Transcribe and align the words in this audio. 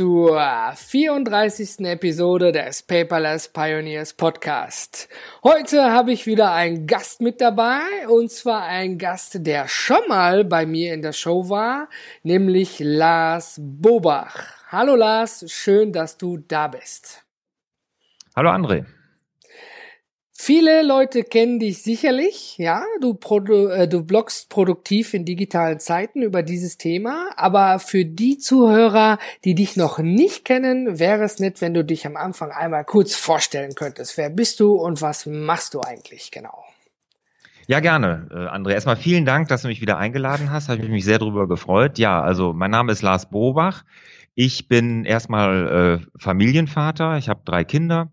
zur 0.00 0.40
34. 0.76 1.80
Episode 1.80 2.52
des 2.52 2.82
Paperless 2.82 3.48
Pioneers 3.48 4.14
Podcast. 4.14 5.10
Heute 5.44 5.92
habe 5.92 6.10
ich 6.10 6.26
wieder 6.26 6.54
einen 6.54 6.86
Gast 6.86 7.20
mit 7.20 7.42
dabei 7.42 8.08
und 8.08 8.30
zwar 8.30 8.62
einen 8.62 8.96
Gast, 8.96 9.46
der 9.46 9.68
schon 9.68 10.00
mal 10.08 10.46
bei 10.46 10.64
mir 10.64 10.94
in 10.94 11.02
der 11.02 11.12
Show 11.12 11.50
war, 11.50 11.90
nämlich 12.22 12.78
Lars 12.78 13.60
Bobach. 13.62 14.54
Hallo 14.68 14.96
Lars, 14.96 15.44
schön, 15.52 15.92
dass 15.92 16.16
du 16.16 16.38
da 16.38 16.68
bist. 16.68 17.22
Hallo 18.34 18.48
André. 18.48 18.86
Viele 20.42 20.82
Leute 20.82 21.22
kennen 21.22 21.58
dich 21.58 21.82
sicherlich, 21.82 22.56
ja, 22.56 22.82
du, 23.02 23.12
produ 23.12 23.68
äh, 23.68 23.86
du 23.86 24.02
bloggst 24.02 24.48
produktiv 24.48 25.12
in 25.12 25.26
digitalen 25.26 25.80
Zeiten 25.80 26.22
über 26.22 26.42
dieses 26.42 26.78
Thema, 26.78 27.28
aber 27.36 27.78
für 27.78 28.06
die 28.06 28.38
Zuhörer, 28.38 29.18
die 29.44 29.54
dich 29.54 29.76
noch 29.76 29.98
nicht 29.98 30.46
kennen, 30.46 30.98
wäre 30.98 31.24
es 31.24 31.40
nett, 31.40 31.60
wenn 31.60 31.74
du 31.74 31.84
dich 31.84 32.06
am 32.06 32.16
Anfang 32.16 32.52
einmal 32.52 32.86
kurz 32.86 33.14
vorstellen 33.14 33.74
könntest. 33.74 34.16
Wer 34.16 34.30
bist 34.30 34.60
du 34.60 34.72
und 34.72 35.02
was 35.02 35.26
machst 35.26 35.74
du 35.74 35.82
eigentlich 35.82 36.30
genau? 36.30 36.64
Ja, 37.66 37.80
gerne, 37.80 38.26
äh, 38.30 38.56
André. 38.56 38.72
Erstmal 38.72 38.96
vielen 38.96 39.26
Dank, 39.26 39.48
dass 39.48 39.60
du 39.60 39.68
mich 39.68 39.82
wieder 39.82 39.98
eingeladen 39.98 40.50
hast. 40.50 40.70
Habe 40.70 40.82
ich 40.82 40.88
mich 40.88 41.04
sehr 41.04 41.18
darüber 41.18 41.48
gefreut. 41.48 41.98
Ja, 41.98 42.22
also 42.22 42.54
mein 42.54 42.70
Name 42.70 42.92
ist 42.92 43.02
Lars 43.02 43.28
Bobach. 43.28 43.84
Ich 44.34 44.68
bin 44.68 45.04
erstmal 45.04 46.00
äh, 46.00 46.18
Familienvater. 46.18 47.18
Ich 47.18 47.28
habe 47.28 47.42
drei 47.44 47.64
Kinder. 47.64 48.10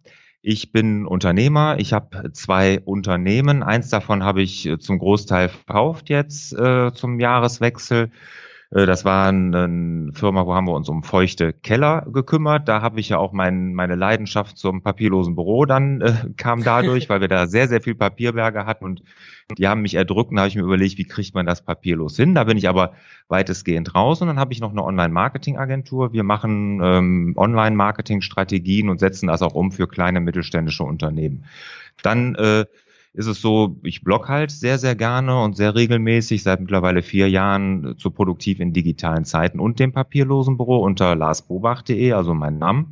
Ich 0.50 0.72
bin 0.72 1.06
Unternehmer. 1.06 1.76
Ich 1.78 1.92
habe 1.92 2.31
zwei 2.31 2.80
Unternehmen. 2.80 3.64
Eins 3.64 3.90
davon 3.90 4.23
habe 4.23 4.42
ich 4.42 4.66
äh, 4.66 4.80
zum 4.80 4.98
Großteil 4.98 5.50
verkauft 5.50 6.08
jetzt 6.08 6.54
äh, 6.54 6.94
zum 6.94 7.20
Jahreswechsel. 7.20 8.12
Äh, 8.72 8.86
das 8.86 9.06
war 9.06 9.28
eine 9.28 10.12
Firma, 10.14 10.46
wo 10.46 10.54
haben 10.54 10.68
wir 10.68 10.73
uns 10.73 10.90
um 10.90 11.04
feuchte 11.04 11.54
Keller 11.54 12.06
gekümmert. 12.12 12.68
Da 12.68 12.82
habe 12.82 13.00
ich 13.00 13.10
ja 13.10 13.18
auch 13.18 13.34
mein, 13.34 13.73
meine 13.73 13.96
Leidenschaft 13.96 14.58
zum 14.58 14.82
papierlosen 14.82 15.36
Büro 15.36 15.66
dann 15.66 16.02
äh, 16.02 16.14
kam 16.38 16.64
dadurch, 16.64 17.10
weil 17.10 17.22
wir 17.22 17.28
da 17.28 17.48
sehr, 17.48 17.68
sehr 17.68 17.82
viel 17.82 17.95
Papierberge 17.95 18.66
hatten 18.66 18.86
und 18.86 19.04
die 19.58 19.68
haben 19.68 19.82
mich 19.82 19.95
erdrückt. 19.95 20.32
Da 20.34 20.40
habe 20.40 20.50
ich 20.50 20.56
mir 20.56 20.64
überlegt, 20.64 20.98
wie 20.98 21.06
kriegt 21.06 21.34
man 21.34 21.45
das 21.45 21.64
papierlos 21.64 22.18
hin? 22.18 22.36
Da 22.36 22.44
bin 22.44 22.58
ich 22.58 22.68
aber 22.68 22.94
weitestgehend 23.30 23.95
raus 23.95 24.22
und 24.22 24.28
dann 24.28 24.40
habe 24.40 24.52
ich 24.52 24.60
noch 24.60 24.72
eine 24.72 24.84
Online-Marketing-Agentur. 24.84 26.12
Wir 26.12 26.23
machen 26.23 26.82
ähm, 26.84 27.34
Online-Marketing-Strategien 27.38 28.90
und 28.90 29.00
setzen 29.00 29.28
das 29.28 29.42
auch 29.42 29.54
um 29.54 29.72
für 29.72 29.88
kleine 29.88 30.20
mittelständische 30.20 30.84
Unternehmen. 30.84 31.45
Dann 32.04 32.36
äh, 32.36 32.66
ist 33.18 33.26
es 33.26 33.42
so, 33.42 33.78
ich 33.82 34.04
blog 34.04 34.30
halt 34.30 34.52
sehr, 34.52 34.78
sehr 34.78 34.96
gerne 34.96 35.42
und 35.42 35.58
sehr 35.58 35.73
regelmäßig, 35.73 36.44
seit 36.44 36.60
mittlerweile 36.60 37.02
vier 37.02 37.28
Jahren 37.28 37.96
zu 37.98 38.12
produktiv 38.12 38.60
in 38.60 38.73
digitalen 38.73 39.26
Zeiten 39.26 39.60
und 39.60 39.80
dem 39.80 39.92
papierlosen 39.92 40.56
Büro 40.56 40.78
unter 40.78 41.16
larsbobach.de, 41.16 42.12
also 42.14 42.36
mein 42.36 42.60
Name. 42.60 42.86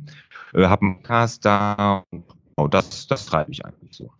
Äh, 0.52 0.66
habe 0.66 0.82
einen 0.86 1.02
Cast 1.04 1.44
da 1.44 2.02
und 2.10 2.24
oh, 2.56 2.66
das, 2.66 3.06
das 3.06 3.26
treibe 3.26 3.52
ich 3.52 3.64
eigentlich 3.64 3.92
so. 3.92 4.10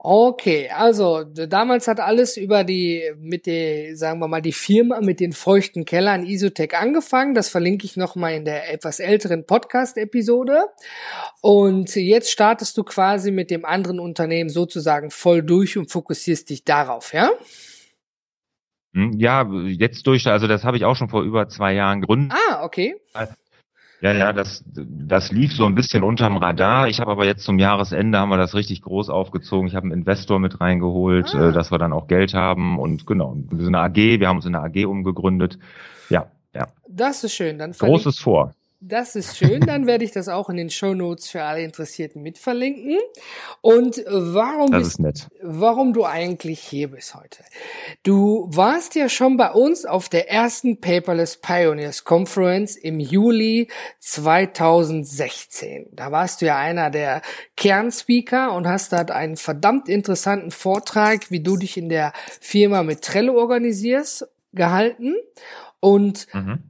Okay, 0.00 0.70
also 0.70 1.24
damals 1.24 1.88
hat 1.88 1.98
alles 1.98 2.36
über 2.36 2.62
die, 2.62 3.02
mit 3.18 3.46
der, 3.46 3.96
sagen 3.96 4.20
wir 4.20 4.28
mal, 4.28 4.40
die 4.40 4.52
Firma 4.52 5.00
mit 5.00 5.18
den 5.18 5.32
feuchten 5.32 5.84
Kellern 5.84 6.24
Isotech 6.24 6.76
angefangen. 6.76 7.34
Das 7.34 7.48
verlinke 7.48 7.84
ich 7.84 7.96
nochmal 7.96 8.34
in 8.34 8.44
der 8.44 8.72
etwas 8.72 9.00
älteren 9.00 9.44
Podcast-Episode. 9.44 10.66
Und 11.42 11.96
jetzt 11.96 12.30
startest 12.30 12.78
du 12.78 12.84
quasi 12.84 13.32
mit 13.32 13.50
dem 13.50 13.64
anderen 13.64 13.98
Unternehmen 13.98 14.50
sozusagen 14.50 15.10
voll 15.10 15.42
durch 15.42 15.76
und 15.76 15.90
fokussierst 15.90 16.48
dich 16.48 16.62
darauf, 16.62 17.12
ja? 17.12 17.32
Hm, 18.94 19.18
ja, 19.18 19.50
jetzt 19.66 20.06
durch, 20.06 20.28
also 20.28 20.46
das 20.46 20.62
habe 20.62 20.76
ich 20.76 20.84
auch 20.84 20.94
schon 20.94 21.08
vor 21.08 21.24
über 21.24 21.48
zwei 21.48 21.74
Jahren 21.74 22.02
gegründet. 22.02 22.38
Ah, 22.48 22.64
okay. 22.64 22.94
Ja, 24.00 24.12
ja, 24.12 24.32
das, 24.32 24.64
das 24.74 25.32
lief 25.32 25.52
so 25.52 25.66
ein 25.66 25.74
bisschen 25.74 26.04
unterm 26.04 26.36
Radar. 26.36 26.88
Ich 26.88 27.00
habe 27.00 27.10
aber 27.10 27.26
jetzt 27.26 27.42
zum 27.42 27.58
Jahresende 27.58 28.18
haben 28.18 28.28
wir 28.28 28.36
das 28.36 28.54
richtig 28.54 28.82
groß 28.82 29.10
aufgezogen. 29.10 29.66
Ich 29.66 29.74
habe 29.74 29.84
einen 29.84 29.92
Investor 29.92 30.38
mit 30.38 30.60
reingeholt, 30.60 31.34
ah. 31.34 31.48
äh, 31.48 31.52
dass 31.52 31.72
wir 31.72 31.78
dann 31.78 31.92
auch 31.92 32.06
Geld 32.06 32.32
haben 32.32 32.78
und 32.78 33.06
genau, 33.06 33.36
wir 33.50 33.64
sind 33.64 33.74
eine 33.74 33.84
AG, 33.84 34.20
wir 34.20 34.28
haben 34.28 34.36
uns 34.36 34.46
in 34.46 34.54
eine 34.54 34.64
AG 34.64 34.86
umgegründet. 34.86 35.58
Ja, 36.10 36.26
ja. 36.54 36.68
Das 36.88 37.24
ist 37.24 37.34
schön. 37.34 37.58
Dann 37.58 37.72
Großes 37.72 38.20
vor. 38.20 38.52
Das 38.80 39.16
ist 39.16 39.36
schön, 39.36 39.60
dann 39.62 39.88
werde 39.88 40.04
ich 40.04 40.12
das 40.12 40.28
auch 40.28 40.48
in 40.48 40.56
den 40.56 40.70
Show 40.70 40.94
Notes 40.94 41.28
für 41.28 41.42
alle 41.42 41.64
Interessierten 41.64 42.22
mitverlinken. 42.22 42.96
Und 43.60 44.04
warum 44.06 44.70
bist, 44.70 45.00
warum 45.42 45.92
du 45.92 46.04
eigentlich 46.04 46.60
hier 46.60 46.92
bist 46.92 47.16
heute? 47.16 47.42
Du 48.04 48.48
warst 48.52 48.94
ja 48.94 49.08
schon 49.08 49.36
bei 49.36 49.50
uns 49.50 49.84
auf 49.84 50.08
der 50.08 50.30
ersten 50.30 50.80
Paperless 50.80 51.38
Pioneers 51.38 52.04
Conference 52.04 52.76
im 52.76 53.00
Juli 53.00 53.66
2016. 53.98 55.88
Da 55.90 56.12
warst 56.12 56.40
du 56.40 56.46
ja 56.46 56.56
einer 56.56 56.90
der 56.90 57.22
Kernspeaker 57.56 58.52
und 58.52 58.68
hast 58.68 58.92
dort 58.92 59.10
einen 59.10 59.36
verdammt 59.36 59.88
interessanten 59.88 60.52
Vortrag, 60.52 61.32
wie 61.32 61.40
du 61.40 61.56
dich 61.56 61.76
in 61.76 61.88
der 61.88 62.12
Firma 62.40 62.84
mit 62.84 63.02
Trello 63.02 63.40
organisierst, 63.40 64.28
gehalten. 64.52 65.16
Und 65.80 66.32
mhm 66.32 66.68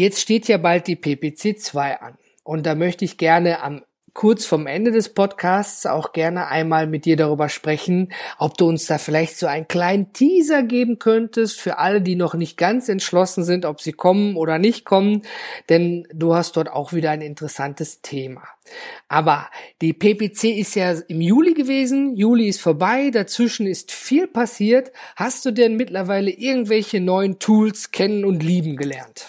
Jetzt 0.00 0.22
steht 0.22 0.48
ja 0.48 0.56
bald 0.56 0.86
die 0.86 0.96
PPC 0.96 1.60
2 1.60 2.00
an. 2.00 2.16
Und 2.42 2.64
da 2.64 2.74
möchte 2.74 3.04
ich 3.04 3.18
gerne 3.18 3.62
am 3.62 3.82
kurz 4.14 4.46
vom 4.46 4.66
Ende 4.66 4.92
des 4.92 5.10
Podcasts 5.10 5.84
auch 5.84 6.14
gerne 6.14 6.48
einmal 6.48 6.86
mit 6.86 7.04
dir 7.04 7.18
darüber 7.18 7.50
sprechen, 7.50 8.10
ob 8.38 8.56
du 8.56 8.66
uns 8.66 8.86
da 8.86 8.96
vielleicht 8.96 9.36
so 9.36 9.46
einen 9.46 9.68
kleinen 9.68 10.14
Teaser 10.14 10.62
geben 10.62 10.98
könntest 10.98 11.60
für 11.60 11.76
alle, 11.76 12.00
die 12.00 12.16
noch 12.16 12.32
nicht 12.32 12.56
ganz 12.56 12.88
entschlossen 12.88 13.44
sind, 13.44 13.66
ob 13.66 13.82
sie 13.82 13.92
kommen 13.92 14.36
oder 14.36 14.58
nicht 14.58 14.86
kommen, 14.86 15.20
denn 15.68 16.08
du 16.14 16.34
hast 16.34 16.56
dort 16.56 16.70
auch 16.70 16.94
wieder 16.94 17.10
ein 17.10 17.20
interessantes 17.20 18.00
Thema. 18.00 18.44
Aber 19.08 19.50
die 19.82 19.92
PPC 19.92 20.44
ist 20.44 20.76
ja 20.76 20.92
im 20.92 21.20
Juli 21.20 21.52
gewesen, 21.52 22.16
Juli 22.16 22.48
ist 22.48 22.62
vorbei, 22.62 23.10
dazwischen 23.10 23.66
ist 23.66 23.92
viel 23.92 24.26
passiert. 24.26 24.92
Hast 25.14 25.44
du 25.44 25.50
denn 25.50 25.76
mittlerweile 25.76 26.30
irgendwelche 26.30 27.02
neuen 27.02 27.38
Tools 27.38 27.90
kennen 27.90 28.24
und 28.24 28.42
lieben 28.42 28.76
gelernt? 28.78 29.26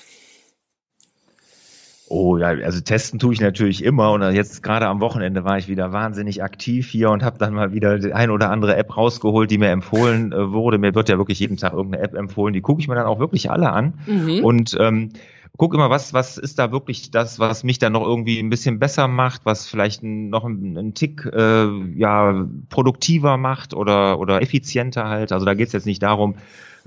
Oh 2.14 2.38
ja, 2.38 2.48
also 2.48 2.82
testen 2.82 3.20
tue 3.20 3.34
ich 3.34 3.40
natürlich 3.40 3.86
immer 3.86 4.12
und 4.12 4.22
jetzt 4.34 4.64
gerade 4.64 4.88
am 4.88 5.00
Wochenende 5.00 5.46
war 5.46 5.58
ich 5.58 5.70
wieder 5.70 5.94
wahnsinnig 5.94 6.44
aktiv 6.44 6.90
hier 6.90 7.10
und 7.10 7.24
habe 7.24 7.38
dann 7.38 7.54
mal 7.54 7.72
wieder 7.72 8.00
die 8.00 8.12
ein 8.12 8.32
oder 8.32 8.50
andere 8.50 8.76
App 8.76 8.98
rausgeholt, 8.98 9.50
die 9.50 9.58
mir 9.58 9.70
empfohlen 9.70 10.34
äh, 10.34 10.52
wurde. 10.52 10.78
Mir 10.78 10.94
wird 10.94 11.08
ja 11.08 11.18
wirklich 11.18 11.40
jeden 11.40 11.56
Tag 11.56 11.72
irgendeine 11.72 12.04
App 12.04 12.14
empfohlen, 12.14 12.54
die 12.54 12.60
gucke 12.60 12.82
ich 12.82 12.90
mir 12.90 12.96
dann 12.96 13.06
auch 13.06 13.20
wirklich 13.20 13.50
alle 13.50 13.72
an 13.72 13.94
mhm. 14.08 14.44
und 14.44 14.76
ähm, 14.78 15.12
guck 15.56 15.74
immer, 15.74 15.90
was 15.90 16.14
was 16.14 16.38
ist 16.38 16.60
da 16.60 16.74
wirklich 16.74 17.12
das, 17.12 17.40
was 17.40 17.64
mich 17.64 17.80
dann 17.80 17.94
noch 17.94 18.06
irgendwie 18.06 18.40
ein 18.40 18.50
bisschen 18.50 18.78
besser 18.78 19.08
macht, 19.08 19.46
was 19.46 19.70
vielleicht 19.70 20.04
noch 20.04 20.44
einen, 20.44 20.78
einen 20.78 20.94
Tick 20.94 21.26
äh, 21.26 21.68
ja 21.96 22.46
produktiver 22.68 23.38
macht 23.38 23.74
oder 23.74 24.20
oder 24.20 24.42
effizienter 24.42 25.08
halt. 25.08 25.32
Also 25.32 25.46
da 25.46 25.54
geht 25.54 25.68
es 25.68 25.74
jetzt 25.74 25.86
nicht 25.86 26.04
darum, 26.04 26.36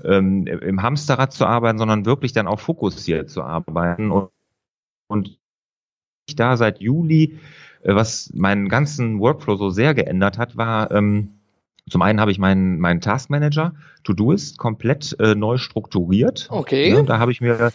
ähm, 0.03 0.45
im 0.45 0.83
Hamsterrad 0.83 1.33
zu 1.33 1.47
arbeiten, 1.47 1.79
sondern 1.79 2.05
wirklich 2.05 2.31
dann 2.31 2.45
auch 2.45 2.59
fokussiert 2.59 3.31
zu 3.31 3.41
arbeiten 3.41 4.11
und 4.11 4.29
und 5.07 5.39
ich 6.27 6.35
da 6.35 6.57
seit 6.57 6.79
Juli, 6.81 7.39
äh, 7.83 7.95
was 7.95 8.31
meinen 8.33 8.69
ganzen 8.69 9.19
Workflow 9.19 9.55
so 9.57 9.69
sehr 9.69 9.93
geändert 9.93 10.37
hat, 10.37 10.57
war 10.57 10.91
ähm, 10.91 11.39
zum 11.89 12.01
einen 12.01 12.19
habe 12.19 12.31
ich 12.31 12.39
meinen 12.39 12.79
meinen 12.79 12.99
Taskmanager 12.99 13.75
To-Doist 14.03 14.57
komplett 14.57 15.15
äh, 15.19 15.35
neu 15.35 15.57
strukturiert. 15.57 16.47
Okay. 16.49 16.89
Ja, 16.89 17.03
da 17.03 17.19
habe 17.19 17.31
ich 17.31 17.41
mir 17.41 17.71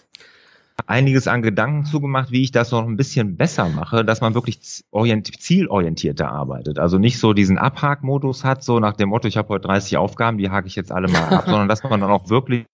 einiges 0.86 1.28
an 1.28 1.42
Gedanken 1.42 1.84
zugemacht, 1.84 2.30
wie 2.30 2.42
ich 2.42 2.52
das 2.52 2.70
noch 2.70 2.86
ein 2.86 2.96
bisschen 2.96 3.36
besser 3.36 3.68
mache, 3.68 4.04
dass 4.04 4.20
man 4.20 4.34
wirklich 4.34 4.60
zielorientierter 4.62 6.30
arbeitet. 6.30 6.78
Also 6.78 6.98
nicht 6.98 7.18
so 7.18 7.32
diesen 7.32 7.58
Abhakmodus 7.58 8.44
hat, 8.44 8.62
so 8.62 8.80
nach 8.80 8.94
dem 8.94 9.10
Motto, 9.10 9.28
ich 9.28 9.36
habe 9.36 9.48
heute 9.48 9.68
30 9.68 9.96
Aufgaben, 9.96 10.38
die 10.38 10.50
hake 10.50 10.66
ich 10.66 10.76
jetzt 10.76 10.92
alle 10.92 11.08
mal 11.08 11.28
ab, 11.28 11.44
sondern 11.46 11.68
dass 11.68 11.82
man 11.82 12.00
dann 12.00 12.10
auch 12.10 12.28
wirklich 12.28 12.66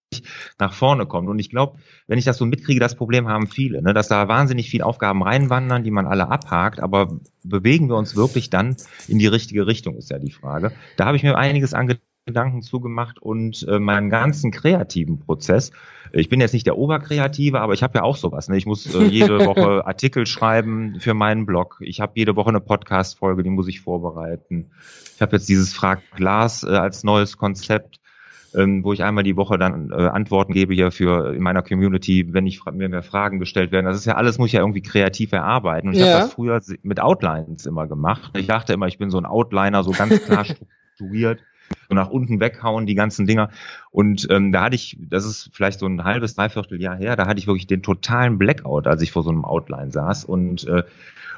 nach 0.58 0.72
vorne 0.72 1.06
kommt. 1.06 1.28
Und 1.28 1.38
ich 1.38 1.50
glaube, 1.50 1.78
wenn 2.06 2.18
ich 2.18 2.24
das 2.24 2.38
so 2.38 2.46
mitkriege, 2.46 2.80
das 2.80 2.94
Problem 2.94 3.28
haben 3.28 3.46
viele, 3.46 3.82
ne, 3.82 3.92
dass 3.92 4.08
da 4.08 4.28
wahnsinnig 4.28 4.70
viele 4.70 4.86
Aufgaben 4.86 5.22
reinwandern, 5.22 5.82
die 5.82 5.90
man 5.90 6.06
alle 6.06 6.28
abhakt, 6.28 6.80
aber 6.80 7.18
bewegen 7.42 7.88
wir 7.88 7.96
uns 7.96 8.16
wirklich 8.16 8.50
dann 8.50 8.76
in 9.08 9.18
die 9.18 9.26
richtige 9.26 9.66
Richtung, 9.66 9.96
ist 9.96 10.10
ja 10.10 10.18
die 10.18 10.30
Frage. 10.30 10.72
Da 10.96 11.06
habe 11.06 11.16
ich 11.16 11.22
mir 11.22 11.36
einiges 11.36 11.74
an 11.74 11.88
Gedanken 12.26 12.60
zugemacht 12.60 13.22
und 13.22 13.64
äh, 13.68 13.78
meinen 13.78 14.10
ganzen 14.10 14.50
kreativen 14.50 15.20
Prozess. 15.20 15.70
Ich 16.12 16.28
bin 16.28 16.40
jetzt 16.40 16.54
nicht 16.54 16.66
der 16.66 16.76
Oberkreative, 16.76 17.60
aber 17.60 17.72
ich 17.72 17.84
habe 17.84 17.98
ja 17.98 18.02
auch 18.02 18.16
sowas. 18.16 18.48
Ne? 18.48 18.56
Ich 18.56 18.66
muss 18.66 18.92
äh, 18.92 19.04
jede 19.04 19.38
Woche 19.46 19.86
Artikel 19.86 20.26
schreiben 20.26 20.96
für 20.98 21.14
meinen 21.14 21.46
Blog. 21.46 21.78
Ich 21.80 22.00
habe 22.00 22.12
jede 22.16 22.34
Woche 22.34 22.48
eine 22.48 22.60
Podcast-Folge, 22.60 23.44
die 23.44 23.50
muss 23.50 23.68
ich 23.68 23.80
vorbereiten. 23.80 24.72
Ich 25.14 25.22
habe 25.22 25.36
jetzt 25.36 25.48
dieses 25.48 25.72
Frag 25.72 26.00
Glas 26.16 26.64
äh, 26.64 26.70
als 26.70 27.04
neues 27.04 27.36
Konzept 27.36 28.00
ähm, 28.54 28.82
wo 28.82 28.92
ich 28.94 29.04
einmal 29.04 29.22
die 29.22 29.36
Woche 29.36 29.58
dann 29.58 29.90
äh, 29.90 29.94
Antworten 29.94 30.54
gebe 30.54 30.72
hier 30.72 30.90
für 30.90 31.34
in 31.34 31.42
meiner 31.42 31.62
Community, 31.62 32.32
wenn 32.32 32.46
ich 32.46 32.64
mir 32.64 32.88
mehr 32.88 33.02
Fragen 33.02 33.38
gestellt 33.38 33.70
werden. 33.70 33.84
Das 33.84 33.96
ist 33.96 34.06
ja 34.06 34.14
alles, 34.14 34.38
muss 34.38 34.46
ich 34.46 34.54
ja 34.54 34.60
irgendwie 34.60 34.80
kreativ 34.80 35.32
erarbeiten. 35.32 35.88
Und 35.88 35.94
ich 35.94 36.00
ja. 36.00 36.06
habe 36.06 36.20
das 36.22 36.32
früher 36.32 36.60
mit 36.82 36.98
Outlines 36.98 37.66
immer 37.66 37.86
gemacht. 37.86 38.32
Ich 38.34 38.46
dachte 38.46 38.72
immer, 38.72 38.86
ich 38.86 38.96
bin 38.96 39.10
so 39.10 39.18
ein 39.18 39.26
Outliner, 39.26 39.84
so 39.84 39.90
ganz 39.90 40.24
klar 40.24 40.44
strukturiert 40.96 41.40
so 41.88 41.94
nach 41.94 42.08
unten 42.08 42.40
weghauen, 42.40 42.86
die 42.86 42.94
ganzen 42.94 43.26
Dinger. 43.26 43.50
Und 43.90 44.26
ähm, 44.30 44.52
da 44.52 44.64
hatte 44.64 44.76
ich, 44.76 44.96
das 45.00 45.24
ist 45.24 45.50
vielleicht 45.52 45.78
so 45.78 45.86
ein 45.86 46.04
halbes, 46.04 46.34
dreiviertel 46.34 46.80
Jahr 46.80 46.96
her, 46.96 47.16
da 47.16 47.26
hatte 47.26 47.38
ich 47.38 47.46
wirklich 47.46 47.66
den 47.66 47.82
totalen 47.82 48.38
Blackout, 48.38 48.86
als 48.86 49.02
ich 49.02 49.12
vor 49.12 49.22
so 49.22 49.30
einem 49.30 49.44
Outline 49.44 49.90
saß. 49.90 50.24
Und 50.24 50.66
äh, 50.66 50.82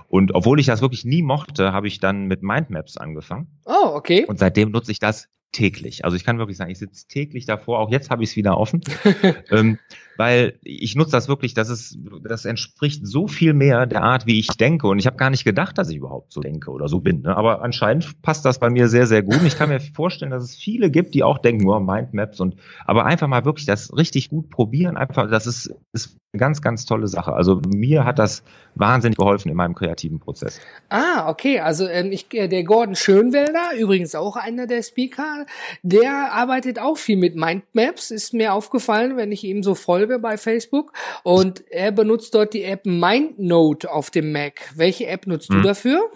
und 0.09 0.35
obwohl 0.35 0.59
ich 0.59 0.67
das 0.67 0.81
wirklich 0.81 1.05
nie 1.05 1.23
mochte, 1.23 1.73
habe 1.73 1.87
ich 1.87 2.01
dann 2.01 2.25
mit 2.25 2.43
Mindmaps 2.43 2.97
angefangen. 2.97 3.47
Oh, 3.67 3.91
okay. 3.93 4.25
Und 4.27 4.39
seitdem 4.39 4.71
nutze 4.71 4.91
ich 4.91 4.99
das 4.99 5.29
täglich. 5.53 6.05
Also 6.05 6.17
ich 6.17 6.25
kann 6.25 6.39
wirklich 6.39 6.57
sagen, 6.57 6.71
ich 6.71 6.79
sitze 6.79 7.07
täglich 7.09 7.47
davor, 7.47 7.79
auch 7.79 7.91
jetzt 7.91 8.11
habe 8.11 8.23
ich 8.23 8.31
es 8.31 8.37
wieder 8.37 8.59
offen, 8.59 8.81
ähm, 9.51 9.79
weil 10.19 10.59
ich 10.63 10.95
nutze 10.95 11.13
das 11.13 11.29
wirklich, 11.29 11.55
das 11.55 11.71
ist, 11.71 11.99
das 12.23 12.45
entspricht 12.45 13.07
so 13.07 13.29
viel 13.29 13.55
mehr 13.55 13.87
der 13.87 14.03
Art, 14.03 14.27
wie 14.27 14.39
ich 14.39 14.49
denke. 14.49 14.89
Und 14.89 14.99
ich 14.99 15.07
habe 15.07 15.17
gar 15.17 15.31
nicht 15.31 15.45
gedacht, 15.45 15.79
dass 15.79 15.89
ich 15.89 15.97
überhaupt 15.97 16.33
so 16.33 16.41
denke 16.41 16.71
oder 16.71 16.89
so 16.89 17.01
bin. 17.01 17.23
Ne? 17.23 17.37
Aber 17.37 17.63
anscheinend 17.63 18.21
passt 18.21 18.45
das 18.45 18.59
bei 18.59 18.69
mir 18.69 18.89
sehr, 18.89 19.07
sehr 19.07 19.23
gut. 19.23 19.41
Und 19.41 19.47
ich 19.47 19.57
kann 19.57 19.69
mir 19.69 19.81
vorstellen, 19.81 20.31
dass 20.31 20.43
es 20.43 20.57
viele 20.57 20.91
gibt, 20.91 21.15
die 21.15 21.23
auch 21.23 21.39
denken, 21.39 21.69
oh, 21.69 21.79
Mindmaps 21.79 22.41
und 22.41 22.57
aber 22.85 23.07
einfach 23.07 23.29
mal 23.29 23.45
wirklich 23.45 23.67
das 23.67 23.97
richtig 23.97 24.29
gut 24.29 24.51
probieren. 24.51 24.97
Einfach, 24.97 25.31
das 25.31 25.47
ist, 25.47 25.73
ist 25.93 26.19
eine 26.33 26.41
ganz, 26.41 26.61
ganz 26.61 26.85
tolle 26.85 27.07
Sache. 27.07 27.33
Also 27.33 27.63
mir 27.67 28.05
hat 28.05 28.19
das 28.19 28.43
wahnsinnig 28.75 29.19
geholfen 29.19 29.49
in 29.49 29.57
meinem 29.57 29.75
kreativen 29.75 30.19
Prozess. 30.19 30.61
Ah, 30.89 31.29
okay. 31.29 31.61
Also 31.61 31.87
ähm, 31.87 32.13
ich, 32.13 32.27
äh, 32.35 32.49
der 32.49 32.65
Gordon 32.65 32.97
Schönwelder, 32.97 33.77
übrigens 33.79 34.15
auch 34.15 34.37
einer 34.37 34.67
der 34.67 34.83
Speaker, 34.83 35.38
der 35.83 36.33
arbeitet 36.33 36.79
auch 36.79 36.97
viel 36.97 37.17
mit 37.17 37.37
Mindmaps, 37.37 38.11
ist 38.11 38.35
mir 38.35 38.53
aufgefallen, 38.55 39.17
wenn 39.17 39.33
ich 39.33 39.45
ihm 39.45 39.63
so 39.63 39.75
folge 39.75 40.19
bei 40.19 40.37
Facebook. 40.37 40.93
Und 41.23 41.65
er 41.71 41.93
benutzt 41.93 42.35
dort 42.35 42.55
die 42.55 42.65
App 42.65 42.87
MindNote 42.87 43.91
auf 43.91 44.11
dem 44.11 44.33
Mac. 44.33 44.73
Welche 44.75 45.07
App 45.07 45.27
nutzt 45.27 45.51
hm. 45.51 45.57
du 45.57 45.63
dafür? 45.63 46.11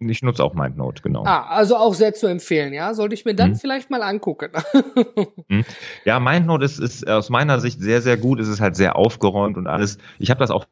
Ich 0.00 0.22
nutze 0.22 0.44
auch 0.44 0.54
MindNote, 0.54 1.02
genau. 1.02 1.24
Ah, 1.24 1.48
also 1.48 1.76
auch 1.76 1.92
sehr 1.92 2.14
zu 2.14 2.28
empfehlen, 2.28 2.72
ja? 2.72 2.94
Sollte 2.94 3.14
ich 3.14 3.24
mir 3.24 3.34
dann 3.34 3.52
hm. 3.52 3.56
vielleicht 3.56 3.90
mal 3.90 4.02
angucken. 4.02 4.52
hm. 5.48 5.64
Ja, 6.04 6.20
MindNote 6.20 6.64
ist, 6.64 6.78
ist 6.78 7.08
aus 7.08 7.30
meiner 7.30 7.58
Sicht 7.58 7.80
sehr, 7.80 8.00
sehr 8.00 8.16
gut. 8.16 8.38
Es 8.38 8.46
ist 8.46 8.60
halt 8.60 8.76
sehr 8.76 8.94
aufgeräumt 8.94 9.56
und 9.56 9.66
alles. 9.66 9.98
Ich 10.20 10.30
habe 10.30 10.38
das 10.38 10.52
auch 10.52 10.66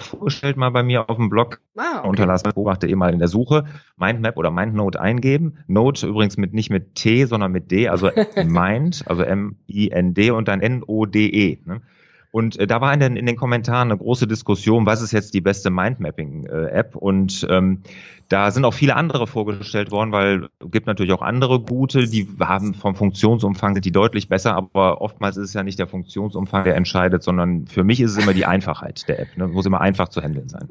vorgestellt 0.00 0.56
mal 0.56 0.70
bei 0.70 0.82
mir 0.82 1.08
auf 1.08 1.16
dem 1.16 1.28
Blog. 1.28 1.60
Ah, 1.76 2.00
okay. 2.00 2.08
Unterlassen, 2.08 2.52
beobachte 2.54 2.88
eh 2.88 2.94
mal 2.94 3.12
in 3.12 3.18
der 3.18 3.28
Suche 3.28 3.64
Mindmap 3.96 4.36
oder 4.36 4.50
Mindnote 4.50 5.00
eingeben. 5.00 5.58
Note 5.66 6.06
übrigens 6.06 6.36
mit 6.36 6.54
nicht 6.54 6.70
mit 6.70 6.94
T, 6.94 7.24
sondern 7.26 7.52
mit 7.52 7.70
D, 7.70 7.88
also 7.88 8.10
Mind, 8.44 9.04
also 9.06 9.22
M-I-N-D 9.22 10.30
und 10.30 10.48
dann 10.48 10.60
N-O-D-E. 10.60 11.58
Ne? 11.64 11.82
Und 12.32 12.58
äh, 12.58 12.66
da 12.66 12.80
war 12.80 12.92
in 12.92 12.98
den, 12.98 13.16
in 13.16 13.26
den 13.26 13.36
Kommentaren 13.36 13.90
eine 13.90 13.98
große 13.98 14.26
Diskussion, 14.26 14.86
was 14.86 15.02
ist 15.02 15.12
jetzt 15.12 15.34
die 15.34 15.42
beste 15.42 15.70
Mindmapping-App? 15.70 16.94
Äh, 16.94 16.98
und 16.98 17.46
ähm, 17.48 17.82
da 18.28 18.50
sind 18.50 18.64
auch 18.64 18.72
viele 18.72 18.96
andere 18.96 19.26
vorgestellt 19.26 19.90
worden, 19.90 20.12
weil 20.12 20.48
es 20.58 20.70
gibt 20.70 20.86
natürlich 20.86 21.12
auch 21.12 21.20
andere 21.20 21.60
gute, 21.60 22.08
die 22.08 22.26
haben 22.40 22.72
vom 22.72 22.94
Funktionsumfang 22.94 23.74
sind 23.74 23.84
die 23.84 23.92
deutlich 23.92 24.30
besser, 24.30 24.54
aber 24.54 25.02
oftmals 25.02 25.36
ist 25.36 25.50
es 25.50 25.54
ja 25.54 25.62
nicht 25.62 25.78
der 25.78 25.86
Funktionsumfang, 25.86 26.64
der 26.64 26.74
entscheidet, 26.76 27.22
sondern 27.22 27.66
für 27.66 27.84
mich 27.84 28.00
ist 28.00 28.12
es 28.12 28.22
immer 28.22 28.32
die 28.32 28.46
Einfachheit 28.46 29.06
der 29.08 29.20
App. 29.20 29.36
Ne? 29.36 29.48
Muss 29.48 29.66
immer 29.66 29.82
einfach 29.82 30.08
zu 30.08 30.22
handeln 30.22 30.48
sein. 30.48 30.68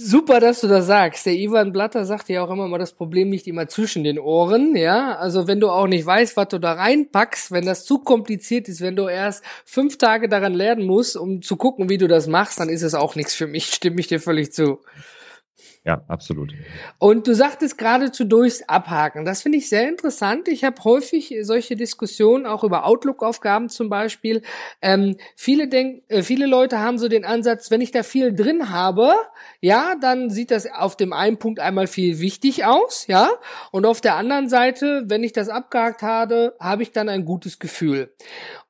Super, 0.00 0.38
dass 0.38 0.60
du 0.60 0.68
das 0.68 0.86
sagst. 0.86 1.26
Der 1.26 1.32
Ivan 1.32 1.72
Blatter 1.72 2.04
sagt 2.04 2.28
ja 2.28 2.44
auch 2.44 2.52
immer 2.52 2.68
mal, 2.68 2.78
das 2.78 2.92
Problem 2.92 3.32
liegt 3.32 3.48
immer 3.48 3.66
zwischen 3.66 4.04
den 4.04 4.20
Ohren, 4.20 4.76
ja. 4.76 5.16
Also 5.16 5.48
wenn 5.48 5.58
du 5.58 5.70
auch 5.70 5.88
nicht 5.88 6.06
weißt, 6.06 6.36
was 6.36 6.46
du 6.46 6.60
da 6.60 6.74
reinpackst, 6.74 7.50
wenn 7.50 7.66
das 7.66 7.84
zu 7.84 7.98
kompliziert 7.98 8.68
ist, 8.68 8.80
wenn 8.80 8.94
du 8.94 9.08
erst 9.08 9.42
fünf 9.64 9.98
Tage 9.98 10.28
daran 10.28 10.54
lernen 10.54 10.86
musst, 10.86 11.16
um 11.16 11.42
zu 11.42 11.56
gucken, 11.56 11.88
wie 11.88 11.98
du 11.98 12.06
das 12.06 12.28
machst, 12.28 12.60
dann 12.60 12.68
ist 12.68 12.82
es 12.82 12.94
auch 12.94 13.16
nichts 13.16 13.34
für 13.34 13.48
mich, 13.48 13.66
stimme 13.74 13.98
ich 13.98 14.06
dir 14.06 14.20
völlig 14.20 14.52
zu. 14.52 14.78
Ja, 15.84 16.02
absolut. 16.08 16.52
Und 16.98 17.26
du 17.26 17.34
sagtest 17.34 17.78
geradezu 17.78 18.24
durchs 18.24 18.62
Abhaken. 18.68 19.24
Das 19.24 19.42
finde 19.42 19.58
ich 19.58 19.68
sehr 19.68 19.88
interessant. 19.88 20.48
Ich 20.48 20.64
habe 20.64 20.82
häufig 20.84 21.34
solche 21.42 21.76
Diskussionen 21.76 22.46
auch 22.46 22.64
über 22.64 22.84
Outlook-Aufgaben 22.84 23.68
zum 23.68 23.88
Beispiel. 23.88 24.42
Ähm, 24.82 25.16
viele 25.34 25.68
denken, 25.68 26.02
äh, 26.08 26.22
viele 26.22 26.46
Leute 26.46 26.78
haben 26.78 26.98
so 26.98 27.08
den 27.08 27.24
Ansatz, 27.24 27.70
wenn 27.70 27.80
ich 27.80 27.90
da 27.90 28.02
viel 28.02 28.34
drin 28.34 28.70
habe, 28.70 29.12
ja, 29.60 29.94
dann 30.00 30.30
sieht 30.30 30.50
das 30.50 30.70
auf 30.70 30.96
dem 30.96 31.12
einen 31.12 31.38
Punkt 31.38 31.60
einmal 31.60 31.86
viel 31.86 32.18
wichtig 32.20 32.64
aus, 32.64 33.06
ja, 33.06 33.30
und 33.70 33.86
auf 33.86 34.00
der 34.00 34.16
anderen 34.16 34.48
Seite, 34.48 35.04
wenn 35.06 35.22
ich 35.24 35.32
das 35.32 35.48
abgehakt 35.48 36.02
habe, 36.02 36.54
habe 36.60 36.82
ich 36.82 36.92
dann 36.92 37.08
ein 37.08 37.24
gutes 37.24 37.58
Gefühl. 37.58 38.12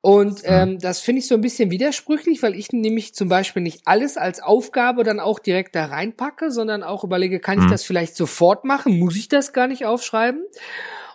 Und 0.01 0.41
ähm, 0.45 0.79
das 0.79 1.01
finde 1.01 1.19
ich 1.19 1.27
so 1.27 1.35
ein 1.35 1.41
bisschen 1.41 1.71
widersprüchlich, 1.71 2.41
weil 2.41 2.55
ich 2.55 2.71
nämlich 2.71 3.13
zum 3.13 3.27
Beispiel 3.27 3.61
nicht 3.61 3.81
alles 3.83 4.15
als 4.15 4.41
Aufgabe 4.41 5.03
dann 5.03 5.19
auch 5.19 5.39
direkt 5.39 5.75
da 5.75 5.85
reinpacke, 5.85 6.51
sondern 6.51 6.83
auch 6.83 7.03
überlege, 7.03 7.39
kann 7.39 7.59
ich 7.59 7.65
mhm. 7.65 7.71
das 7.71 7.83
vielleicht 7.83 8.15
sofort 8.15 8.63
machen? 8.63 8.97
Muss 8.97 9.17
ich 9.17 9.27
das 9.27 9.51
gar 9.51 9.67
nicht 9.67 9.85
aufschreiben? 9.85 10.41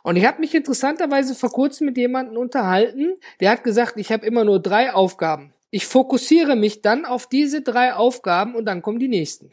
Und 0.02 0.16
ich 0.16 0.26
habe 0.26 0.40
mich 0.40 0.54
interessanterweise 0.54 1.34
vor 1.34 1.50
kurzem 1.50 1.86
mit 1.86 1.96
jemandem 1.96 2.36
unterhalten, 2.36 3.14
der 3.40 3.50
hat 3.50 3.64
gesagt, 3.64 3.94
ich 3.96 4.12
habe 4.12 4.26
immer 4.26 4.44
nur 4.44 4.60
drei 4.60 4.92
Aufgaben. 4.92 5.54
Ich 5.70 5.86
fokussiere 5.86 6.54
mich 6.54 6.82
dann 6.82 7.06
auf 7.06 7.26
diese 7.26 7.62
drei 7.62 7.94
Aufgaben 7.94 8.54
und 8.54 8.66
dann 8.66 8.82
kommen 8.82 8.98
die 8.98 9.08
nächsten. 9.08 9.50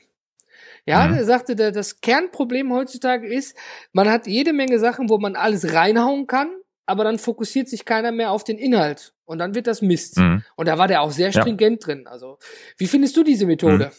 Ja, 0.86 1.08
mhm. 1.08 1.14
er 1.14 1.26
sagte, 1.26 1.56
das 1.56 2.02
Kernproblem 2.02 2.74
heutzutage 2.74 3.34
ist, 3.34 3.56
man 3.94 4.10
hat 4.10 4.28
jede 4.28 4.52
Menge 4.52 4.78
Sachen, 4.78 5.10
wo 5.10 5.20
man 5.20 5.38
alles 5.38 5.74
reinhauen 5.74 6.28
kann, 6.28 6.50
aber 6.86 7.04
dann 7.04 7.20
fokussiert 7.20 7.70
sich 7.70 7.86
keiner 7.86 8.12
mehr 8.12 8.32
auf 8.32 8.44
den 8.44 8.58
Inhalt 8.58 9.14
und 9.26 9.40
dann 9.40 9.56
wird 9.56 9.68
das 9.68 9.82
Mist. 9.82 10.18
Mhm. 10.18 10.44
Und 10.56 10.68
da 10.68 10.78
war 10.78 10.88
der 10.88 11.02
auch 11.02 11.12
sehr 11.12 11.32
stringent 11.32 11.84
ja. 11.84 11.86
drin. 11.86 12.08
Also, 12.08 12.38
wie 12.78 12.88
findest 12.88 13.16
du 13.18 13.24
diese 13.24 13.46
Methode? 13.46 13.86
Mhm. 13.86 13.92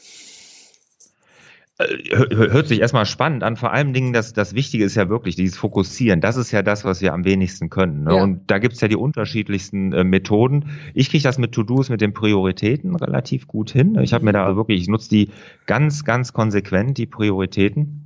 Äh, 1.78 2.34
hört 2.34 2.68
sich 2.68 2.80
erstmal 2.80 3.06
spannend 3.06 3.42
an. 3.42 3.56
Vor 3.56 3.72
allem 3.72 3.92
Dingen, 3.92 4.12
das, 4.12 4.32
das 4.32 4.54
Wichtige 4.54 4.84
ist 4.84 4.94
ja 4.94 5.08
wirklich 5.08 5.36
dieses 5.36 5.56
Fokussieren. 5.56 6.20
Das 6.20 6.36
ist 6.36 6.50
ja 6.50 6.62
das, 6.62 6.84
was 6.84 7.00
wir 7.00 7.12
am 7.12 7.24
wenigsten 7.24 7.70
können. 7.70 8.04
Ne? 8.04 8.16
Ja. 8.16 8.22
Und 8.22 8.50
da 8.50 8.58
gibt's 8.58 8.80
ja 8.80 8.88
die 8.88 8.96
unterschiedlichsten 8.96 9.92
äh, 9.92 10.04
Methoden. 10.04 10.70
Ich 10.94 11.10
kriege 11.10 11.22
das 11.22 11.38
mit 11.38 11.52
To-Dos, 11.52 11.88
mit 11.88 12.00
den 12.00 12.12
Prioritäten 12.12 12.94
relativ 12.94 13.46
gut 13.46 13.70
hin. 13.70 13.98
Ich 14.02 14.12
habe 14.12 14.24
mir 14.24 14.32
da 14.32 14.54
wirklich, 14.56 14.82
ich 14.82 14.88
nutze 14.88 15.08
die 15.08 15.30
ganz, 15.66 16.04
ganz 16.04 16.32
konsequent, 16.32 16.98
die 16.98 17.06
Prioritäten. 17.06 18.04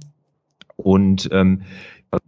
Und 0.77 1.29
ähm, 1.33 1.63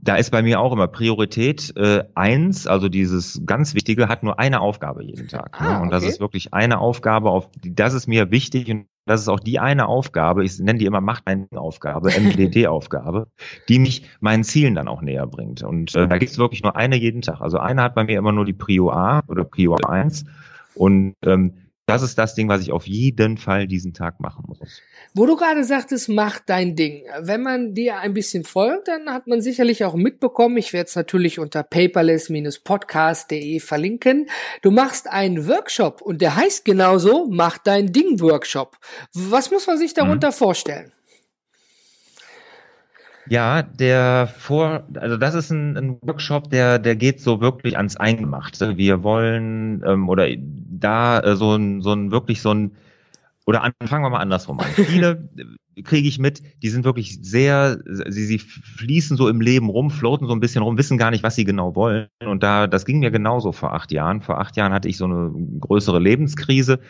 da 0.01 0.17
ist 0.17 0.31
bei 0.31 0.43
mir 0.43 0.61
auch 0.61 0.73
immer 0.73 0.89
Priorität 0.89 1.73
äh, 1.77 2.05
eins, 2.15 2.67
also 2.67 2.89
dieses 2.89 3.43
ganz 3.47 3.75
Wichtige, 3.75 4.09
hat 4.09 4.23
nur 4.23 4.39
eine 4.39 4.61
Aufgabe 4.61 5.05
jeden 5.05 5.29
Tag. 5.29 5.61
Ne? 5.61 5.69
Ah, 5.69 5.81
Und 5.81 5.91
das 5.91 6.05
ist 6.05 6.21
wirklich 6.21 6.53
eine 6.53 6.79
Aufgabe, 6.79 7.31
auf 7.31 7.51
die, 7.53 7.75
das 7.75 7.95
ist 7.95 8.07
mir 8.07 8.31
wichtig 8.31 8.71
und 8.71 8.87
das 9.07 9.23
ist 9.23 9.29
auch 9.29 9.41
die 9.41 9.59
eine 9.59 9.87
Aufgabe, 9.87 10.45
ich 10.45 10.59
nenne 10.59 10.79
die 10.79 10.85
immer 10.85 11.01
Macht 11.01 11.27
eine 11.27 11.47
Aufgabe, 11.55 12.11
MDD-Aufgabe, 12.11 13.29
die 13.69 13.79
mich 13.79 14.03
meinen 14.21 14.45
Zielen 14.45 14.75
dann 14.75 14.89
auch 14.89 15.01
näher 15.01 15.27
bringt. 15.27 15.63
Und 15.63 15.95
äh, 15.95 16.07
da 16.07 16.19
gibt 16.19 16.31
es 16.31 16.39
wirklich 16.39 16.63
nur 16.63 16.77
eine 16.77 16.97
jeden 16.97 17.23
Tag. 17.23 17.41
Also 17.41 17.59
eine 17.59 17.83
hat 17.83 17.95
bei 17.95 18.05
mir 18.05 18.19
immer 18.19 18.33
nur 18.33 18.45
die 18.45 18.53
Prio 18.53 18.91
A 18.91 19.23
oder 19.27 19.45
Prio 19.45 19.77
1. 19.77 20.25
Und 20.75 21.15
ähm, 21.25 21.55
das 21.89 22.03
ist 22.03 22.19
das 22.19 22.35
Ding, 22.35 22.49
was 22.49 22.61
ich 22.61 22.71
auf 22.71 22.87
jeden 22.87 23.39
Fall 23.39 23.67
diesen 23.67 23.95
Tag 23.95 24.21
machen 24.21 24.45
muss. 24.47 24.59
Wo 25.15 25.25
du 25.25 25.37
gerade 25.37 25.65
sagtest, 25.65 26.11
mach 26.11 26.39
dein 26.39 26.77
Ding. 26.77 27.05
Wenn 27.19 27.43
man 27.43 27.73
dir 27.73 27.97
ein 28.01 28.13
bisschen 28.13 28.45
folgt, 28.45 28.89
dann 28.89 29.09
hat 29.09 29.27
man 29.27 29.41
sicherlich 29.41 29.85
auch 29.85 29.95
mitbekommen, 29.95 30.59
ich 30.59 30.75
werde 30.75 30.89
es 30.89 30.97
natürlich 30.97 31.39
unter 31.39 31.63
paperless-podcast.de 31.63 33.61
verlinken. 33.61 34.29
Du 34.61 34.71
machst 34.71 35.09
einen 35.09 35.49
Workshop 35.49 36.03
und 36.03 36.21
der 36.21 36.37
heißt 36.37 36.67
genauso, 36.67 37.27
mach 37.31 37.57
dein 37.57 37.91
Ding 37.91 38.21
Workshop. 38.21 38.77
Was 39.15 39.51
muss 39.51 39.67
man 39.67 39.79
sich 39.79 39.95
darunter 39.95 40.29
mhm. 40.29 40.35
vorstellen? 40.35 40.93
Ja, 43.31 43.63
der 43.63 44.27
vor, 44.27 44.85
also 44.95 45.17
das 45.17 45.35
ist 45.35 45.51
ein, 45.51 45.77
ein, 45.77 45.99
Workshop, 46.03 46.51
der, 46.51 46.79
der 46.79 46.97
geht 46.97 47.21
so 47.21 47.41
wirklich 47.41 47.77
ans 47.77 47.97
Eingemachte. 47.97 48.77
Wir 48.77 49.03
wollen 49.03 49.83
ähm, 49.87 50.09
oder 50.09 50.29
da 50.37 51.21
äh, 51.21 51.37
so 51.37 51.55
ein, 51.55 51.83
so 51.83 51.93
ein 51.93 52.11
wirklich 52.11 52.41
so 52.41 52.53
ein 52.53 52.73
oder 53.47 53.63
an, 53.63 53.73
fangen 53.87 54.05
wir 54.05 54.11
mal 54.11 54.19
andersrum 54.19 54.61
an. 54.61 54.67
Viele 54.73 55.29
kriege 55.85 56.09
ich 56.09 56.19
mit, 56.19 56.43
die 56.63 56.69
sind 56.69 56.85
wirklich 56.85 57.19
sehr, 57.23 57.79
sie, 57.87 58.25
sie 58.25 58.39
fließen 58.39 59.17
so 59.17 59.29
im 59.29 59.41
Leben 59.41 59.71
rum, 59.71 59.91
floaten 59.91 60.27
so 60.27 60.33
ein 60.33 60.41
bisschen 60.41 60.63
rum, 60.63 60.77
wissen 60.77 60.99
gar 60.99 61.11
nicht, 61.11 61.23
was 61.23 61.35
sie 61.35 61.45
genau 61.45 61.75
wollen. 61.75 62.09
Und 62.25 62.43
da, 62.43 62.67
das 62.67 62.85
ging 62.85 62.99
mir 62.99 63.11
genauso 63.11 63.53
vor 63.53 63.73
acht 63.73 63.93
Jahren. 63.93 64.21
Vor 64.21 64.39
acht 64.39 64.57
Jahren 64.57 64.73
hatte 64.73 64.89
ich 64.89 64.97
so 64.97 65.05
eine 65.05 65.33
größere 65.61 65.99
Lebenskrise 65.99 66.81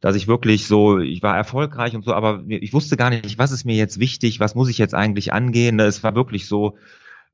dass 0.00 0.16
ich 0.16 0.28
wirklich 0.28 0.66
so, 0.66 0.98
ich 0.98 1.22
war 1.22 1.36
erfolgreich 1.36 1.94
und 1.94 2.04
so, 2.04 2.14
aber 2.14 2.42
ich 2.48 2.72
wusste 2.72 2.96
gar 2.96 3.10
nicht, 3.10 3.38
was 3.38 3.52
ist 3.52 3.64
mir 3.64 3.76
jetzt 3.76 4.00
wichtig, 4.00 4.40
was 4.40 4.54
muss 4.54 4.70
ich 4.70 4.78
jetzt 4.78 4.94
eigentlich 4.94 5.32
angehen. 5.32 5.78
Es 5.78 6.02
war 6.02 6.14
wirklich 6.14 6.46
so, 6.46 6.76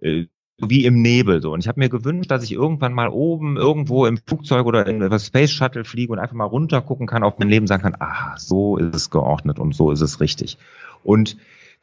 äh, 0.00 0.26
wie 0.58 0.85
im 0.87 1.02
Nebel 1.02 1.42
so. 1.42 1.52
Und 1.52 1.61
ich 1.61 1.68
habe 1.68 1.78
mir 1.78 1.88
gewünscht, 1.88 2.30
dass 2.30 2.42
ich 2.42 2.52
irgendwann 2.52 2.94
mal 2.94 3.08
oben 3.08 3.56
irgendwo 3.56 4.06
im 4.06 4.16
Flugzeug 4.16 4.66
oder 4.66 4.87
in 4.87 5.00
der 5.00 5.18
Space 5.18 5.50
Shuttle 5.50 5.85
fliege 5.85 6.12
und 6.12 6.18
einfach 6.18 6.35
mal 6.35 6.44
runter 6.44 6.80
gucken 6.80 7.06
kann 7.06 7.23
auf 7.23 7.38
mein 7.38 7.49
Leben, 7.49 7.66
sagen 7.66 7.82
kann, 7.82 7.96
aha, 7.99 8.37
so 8.38 8.78
ist 8.78 8.94
es 8.94 9.11
geordnet 9.11 9.58
und 9.58 9.75
so 9.75 9.90
ist 9.90 10.00
es 10.00 10.20
richtig. 10.20 10.58
Und 11.04 11.37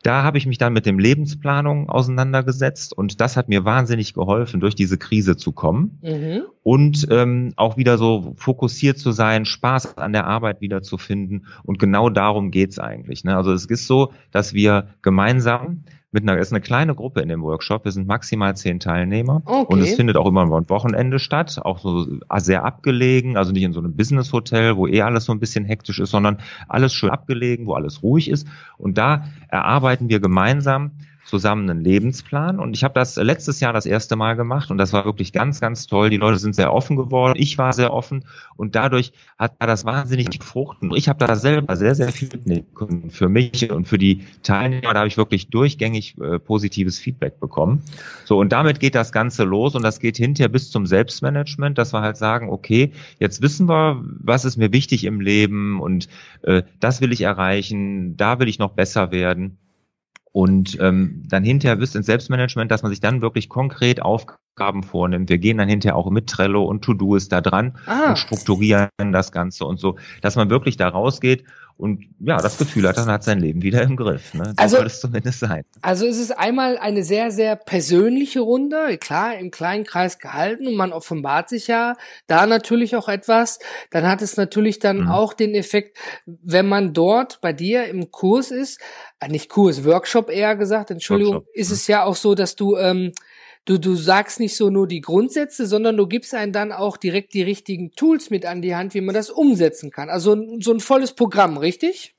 da 0.04 0.24
habe 0.24 0.38
ich 0.38 0.46
mich 0.46 0.58
dann 0.58 0.74
mit 0.74 0.86
dem 0.86 1.00
Lebensplanung 1.00 1.90
auseinandergesetzt 1.90 2.96
und 2.96 3.22
das 3.22 3.38
hat 3.38 3.50
mir 3.50 3.66
wahnsinnig 3.66 4.14
geholfen, 4.14 4.60
durch 4.60 4.76
diese 4.76 4.98
Krise 4.98 5.38
zu 5.38 5.54
kommen 5.54 6.00
mhm. 6.02 6.44
und 6.62 7.08
ähm, 7.10 7.54
auch 7.56 7.78
wieder 7.78 7.98
so 7.98 8.34
fokussiert 8.36 9.00
zu 9.00 9.12
sein, 9.12 9.46
Spaß 9.46 9.98
an 9.98 10.12
der 10.12 10.28
Arbeit 10.28 10.62
wieder 10.62 10.82
zu 10.82 10.98
finden. 10.98 11.46
Und 11.64 11.80
genau 11.80 12.10
darum 12.10 12.52
geht's 12.52 12.80
eigentlich. 12.80 13.24
Ne? 13.24 13.36
Also 13.36 13.54
es 13.54 13.66
ist 13.66 13.88
so, 13.88 14.12
dass 14.32 14.54
wir 14.54 14.90
gemeinsam 15.02 15.86
mit 16.14 16.24
einer, 16.24 16.38
ist 16.38 16.52
eine 16.54 16.62
kleine 16.62 16.96
Gruppe 16.96 17.22
in 17.22 17.30
dem 17.30 17.42
Workshop. 17.42 17.86
Wir 17.86 17.92
sind 17.92 18.08
maximal 18.08 18.56
zehn 18.56 18.80
Teilnehmer. 18.80 19.42
Okay. 19.46 19.74
Und 19.74 19.82
es 19.82 19.96
findet 19.96 20.16
auch 20.16 20.28
immer 20.28 20.42
am 20.42 20.70
Wochenende 20.70 21.20
statt, 21.20 21.60
auch 21.64 21.80
so 21.80 22.06
sehr 22.38 22.64
abgelegen, 22.64 23.36
also 23.36 23.52
nicht 23.52 23.64
in 23.64 23.74
so 23.74 23.80
einem 23.80 23.96
Business-Hotel, 23.96 24.78
wo 24.78 24.88
eh 24.88 25.02
alles 25.02 25.26
so 25.26 25.32
ein 25.32 25.40
bisschen 25.40 25.66
hektisch 25.66 26.00
ist, 26.00 26.12
sondern 26.12 26.38
alles 26.68 26.94
schön 26.94 27.10
abgelegen, 27.10 27.66
wo 27.66 27.74
alles 27.74 28.04
ruhig 28.04 28.30
ist. 28.30 28.48
Und 28.78 28.98
da 28.98 29.26
erarbeiten 29.50 30.10
wir 30.10 30.20
gemeinsam 30.20 30.92
zusammen 31.26 31.70
einen 31.70 31.84
Lebensplan. 31.84 32.60
Und 32.60 32.76
ich 32.76 32.84
habe 32.84 32.94
das 32.94 33.16
letztes 33.16 33.60
Jahr 33.60 33.74
das 33.74 33.86
erste 33.86 34.16
Mal 34.16 34.36
gemacht 34.36 34.72
und 34.72 34.78
das 34.78 34.94
war 34.94 35.06
wirklich 35.06 35.34
ganz, 35.34 35.62
ganz 35.62 35.88
toll. 35.88 36.10
Die 36.10 36.18
Leute 36.18 36.38
sind 36.38 36.56
sehr 36.56 36.74
offen 36.74 36.96
geworden. 36.96 37.34
Ich 37.38 37.58
war 37.58 37.74
sehr 37.74 37.94
offen 37.94 38.26
und 38.56 38.76
dadurch 38.76 39.14
hat 39.38 39.54
das 39.60 39.86
wahnsinnig 39.86 40.30
gefruchten. 40.30 40.92
Ich 40.96 41.10
habe 41.10 41.26
da 41.26 41.36
selber 41.36 41.76
sehr, 41.76 41.96
sehr 41.96 42.10
viel 42.10 42.30
mitnehmen 42.30 42.68
können 42.76 43.10
für 43.10 43.30
mich 43.30 43.72
und 43.72 43.88
für 43.88 43.98
die 43.98 44.26
Teilnehmer. 44.44 44.94
Da 44.94 45.00
habe 45.00 45.08
ich 45.08 45.18
wirklich 45.18 45.50
durchgängig 45.50 46.18
äh, 46.20 46.40
positives 46.40 47.00
Feedback 47.00 47.40
bekommen. 47.40 47.82
So, 48.26 48.40
und 48.40 48.52
damit 48.52 48.80
geht 48.80 48.96
das 48.96 49.12
Ganze 49.12 49.44
los 49.44 49.76
und 49.76 49.84
das 49.84 50.00
geht 50.00 50.18
hinterher 50.18 50.50
bis 50.50 50.72
zum 50.72 50.86
Selbstmanagement, 50.86 51.78
dass 51.78 51.94
wir 51.94 52.02
halt 52.02 52.18
sagen, 52.18 52.50
okay, 52.50 52.92
jetzt 53.20 53.42
wissen 53.42 53.68
wir, 53.68 54.04
was 54.20 54.46
ist 54.46 54.58
mir 54.58 54.74
wichtig 54.74 55.06
im 55.06 55.22
Leben 55.22 55.82
und 55.82 56.08
äh, 56.44 56.64
das 56.80 57.02
will 57.02 57.12
ich 57.12 57.22
erreichen, 57.22 58.18
da 58.18 58.40
will 58.40 58.48
ich 58.48 58.60
noch 58.60 58.72
besser 58.72 59.12
werden. 59.12 59.58
Und 60.34 60.78
ähm, 60.82 61.24
dann 61.30 61.46
hinterher 61.46 61.78
bis 61.78 61.96
ins 61.96 62.08
Selbstmanagement, 62.08 62.70
dass 62.70 62.84
man 62.84 62.92
sich 62.92 63.00
dann 63.00 63.22
wirklich 63.22 63.48
konkret 63.48 64.02
Aufgaben 64.02 64.43
vornimmt. 64.84 65.30
Wir 65.30 65.38
gehen 65.38 65.58
dann 65.58 65.68
hinterher 65.68 65.96
auch 65.96 66.10
mit 66.10 66.28
Trello 66.28 66.64
und 66.64 66.84
To-Do 66.84 67.16
ist 67.16 67.32
da 67.32 67.42
dran 67.42 67.78
ah. 67.86 68.10
und 68.10 68.18
strukturieren 68.18 68.90
das 69.12 69.32
Ganze 69.32 69.66
und 69.66 69.80
so, 69.80 69.98
dass 70.22 70.36
man 70.36 70.50
wirklich 70.50 70.78
da 70.78 70.88
rausgeht 70.88 71.46
und 71.76 72.06
ja, 72.20 72.38
das 72.38 72.58
Gefühl 72.58 72.88
hat, 72.88 72.98
dann 72.98 73.08
hat 73.08 73.24
sein 73.24 73.40
Leben 73.40 73.64
wieder 73.64 73.82
im 73.82 73.96
Griff. 73.96 74.34
Ne? 74.34 74.46
So 74.46 74.54
also, 74.58 74.78
soll 74.78 74.86
es 74.86 75.02
zumindest 75.02 75.40
sein. 75.40 75.64
Also 75.82 76.06
es 76.06 76.18
ist 76.18 76.32
einmal 76.32 76.78
eine 76.78 77.04
sehr, 77.04 77.32
sehr 77.32 77.56
persönliche 77.56 78.42
Runde, 78.42 78.98
klar, 79.00 79.38
im 79.38 79.50
kleinen 79.50 79.84
Kreis 79.84 80.20
gehalten 80.20 80.68
und 80.68 80.76
man 80.76 80.94
offenbart 80.94 81.50
sich 81.50 81.68
ja 81.68 81.96
da 82.28 82.46
natürlich 82.46 82.96
auch 82.96 83.10
etwas. 83.10 83.60
Dann 83.90 84.08
hat 84.08 84.22
es 84.22 84.38
natürlich 84.38 84.80
dann 84.80 85.02
mhm. 85.02 85.08
auch 85.10 85.34
den 85.34 85.56
Effekt, 85.56 85.98
wenn 86.26 86.70
man 86.70 86.94
dort 86.94 87.42
bei 87.42 87.54
dir 87.54 87.86
im 87.86 88.12
Kurs 88.12 88.52
ist, 88.52 88.80
äh, 89.20 89.28
nicht 89.28 89.50
Kurs, 89.50 89.84
Workshop 89.84 90.30
eher 90.30 90.56
gesagt, 90.56 90.92
Entschuldigung, 90.92 91.36
Workshop. 91.36 91.56
ist 91.56 91.70
mhm. 91.70 91.74
es 91.74 91.88
ja 91.88 92.04
auch 92.04 92.16
so, 92.16 92.36
dass 92.36 92.56
du 92.56 92.78
ähm, 92.78 93.14
du, 93.66 93.80
du 93.80 93.96
sagst 93.96 94.40
nicht 94.40 94.56
so 94.56 94.70
nur 94.70 94.88
die 94.88 95.02
Grundsätze, 95.02 95.66
sondern 95.66 95.98
du 95.98 96.08
gibst 96.08 96.34
einen 96.34 96.52
dann 96.54 96.72
auch 96.72 96.98
direkt 96.98 97.34
die 97.34 97.44
richtigen 97.44 97.92
Tools 97.92 98.30
mit 98.30 98.46
an 98.46 98.62
die 98.62 98.76
Hand, 98.76 98.94
wie 98.94 99.02
man 99.02 99.16
das 99.16 99.30
umsetzen 99.30 99.92
kann. 99.92 100.10
Also 100.10 100.36
so 100.60 100.74
ein 100.74 100.80
volles 100.80 101.14
Programm, 101.14 101.58
richtig? 101.58 102.16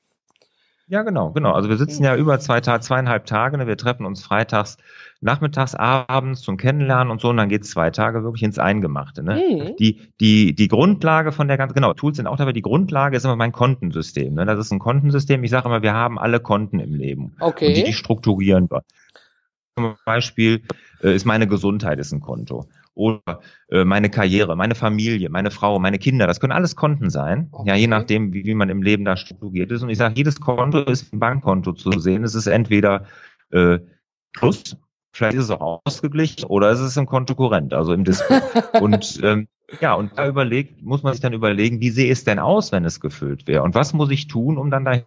Ja, 0.87 1.01
genau, 1.01 1.31
genau. 1.31 1.51
Also 1.53 1.67
wir 1.67 1.77
sitzen 1.77 2.03
ja 2.03 2.15
über 2.15 2.39
zwei 2.39 2.61
Tage, 2.61 2.81
zweieinhalb 2.81 3.25
Tage. 3.25 3.57
Ne? 3.57 3.65
Wir 3.65 3.75
treffen 3.75 4.05
uns 4.05 4.23
freitags, 4.23 4.77
nachmittags, 5.19 5.73
abends 5.73 6.41
zum 6.41 6.57
Kennenlernen 6.57 7.09
und 7.09 7.21
so. 7.21 7.29
Und 7.29 7.37
dann 7.37 7.49
geht's 7.49 7.71
zwei 7.71 7.89
Tage 7.89 8.23
wirklich 8.23 8.43
ins 8.43 8.59
Eingemachte. 8.59 9.23
Ne? 9.23 9.43
Mhm. 9.49 9.75
Die, 9.77 9.99
die, 10.19 10.53
die 10.53 10.67
Grundlage 10.67 11.31
von 11.31 11.47
der 11.47 11.57
ganzen, 11.57 11.73
genau, 11.73 11.93
Tools 11.93 12.17
sind 12.17 12.27
auch 12.27 12.37
dabei. 12.37 12.53
Die 12.53 12.61
Grundlage 12.61 13.17
ist 13.17 13.25
immer 13.25 13.35
mein 13.35 13.51
Kontensystem. 13.51 14.35
Ne? 14.35 14.45
Das 14.45 14.59
ist 14.59 14.71
ein 14.71 14.77
Kontensystem. 14.77 15.43
Ich 15.43 15.49
sage 15.49 15.67
immer, 15.67 15.81
wir 15.81 15.95
haben 15.95 16.19
alle 16.19 16.39
Konten 16.39 16.79
im 16.79 16.93
Leben. 16.93 17.35
Okay. 17.39 17.69
Und 17.69 17.77
die, 17.77 17.83
die 17.83 17.93
strukturieren 17.93 18.69
wir. 18.69 18.83
Zum 19.77 19.95
Beispiel 20.05 20.61
äh, 21.03 21.15
ist 21.15 21.25
meine 21.25 21.47
Gesundheit 21.47 21.99
ist 21.99 22.11
ein 22.11 22.21
Konto 22.21 22.67
oder 22.93 23.41
äh, 23.69 23.83
meine 23.83 24.09
Karriere, 24.09 24.55
meine 24.55 24.75
Familie, 24.75 25.29
meine 25.29 25.51
Frau, 25.51 25.79
meine 25.79 25.99
Kinder. 25.99 26.27
Das 26.27 26.39
können 26.39 26.53
alles 26.53 26.77
Konten 26.77 27.09
sein, 27.09 27.49
okay. 27.51 27.69
ja 27.69 27.75
je 27.75 27.87
nachdem, 27.87 28.33
wie, 28.33 28.45
wie 28.45 28.55
man 28.55 28.69
im 28.69 28.81
Leben 28.81 29.03
da 29.03 29.17
strukturiert 29.17 29.71
ist. 29.71 29.83
Und 29.83 29.89
ich 29.89 29.97
sage, 29.97 30.15
jedes 30.15 30.39
Konto 30.39 30.79
ist 30.79 31.11
ein 31.13 31.19
Bankkonto 31.19 31.73
zu 31.73 31.91
sehen. 31.99 32.23
Es 32.23 32.35
ist 32.35 32.47
entweder 32.47 33.05
äh, 33.51 33.79
Plus, 34.35 34.77
vielleicht 35.13 35.37
ist 35.37 35.45
es 35.45 35.51
auch 35.51 35.81
ausgeglichen 35.85 36.43
oder 36.45 36.69
es 36.71 36.79
ist 36.79 36.97
ein 36.97 37.05
Kontokurrent, 37.05 37.73
also 37.73 37.93
im 37.93 38.03
Display. 38.03 38.41
und 38.81 39.19
ähm, 39.23 39.47
ja, 39.81 39.93
und 39.93 40.17
da 40.17 40.27
überlegt, 40.27 40.83
muss 40.83 41.03
man 41.03 41.13
sich 41.13 41.21
dann 41.21 41.33
überlegen, 41.33 41.81
wie 41.81 41.89
sehe 41.89 42.11
es 42.11 42.23
denn 42.23 42.37
aus, 42.37 42.71
wenn 42.71 42.85
es 42.85 42.99
gefüllt 42.99 43.47
wäre? 43.47 43.63
Und 43.63 43.73
was 43.73 43.93
muss 43.93 44.11
ich 44.11 44.27
tun, 44.27 44.57
um 44.57 44.69
dann 44.69 44.85
dahin 44.85 45.03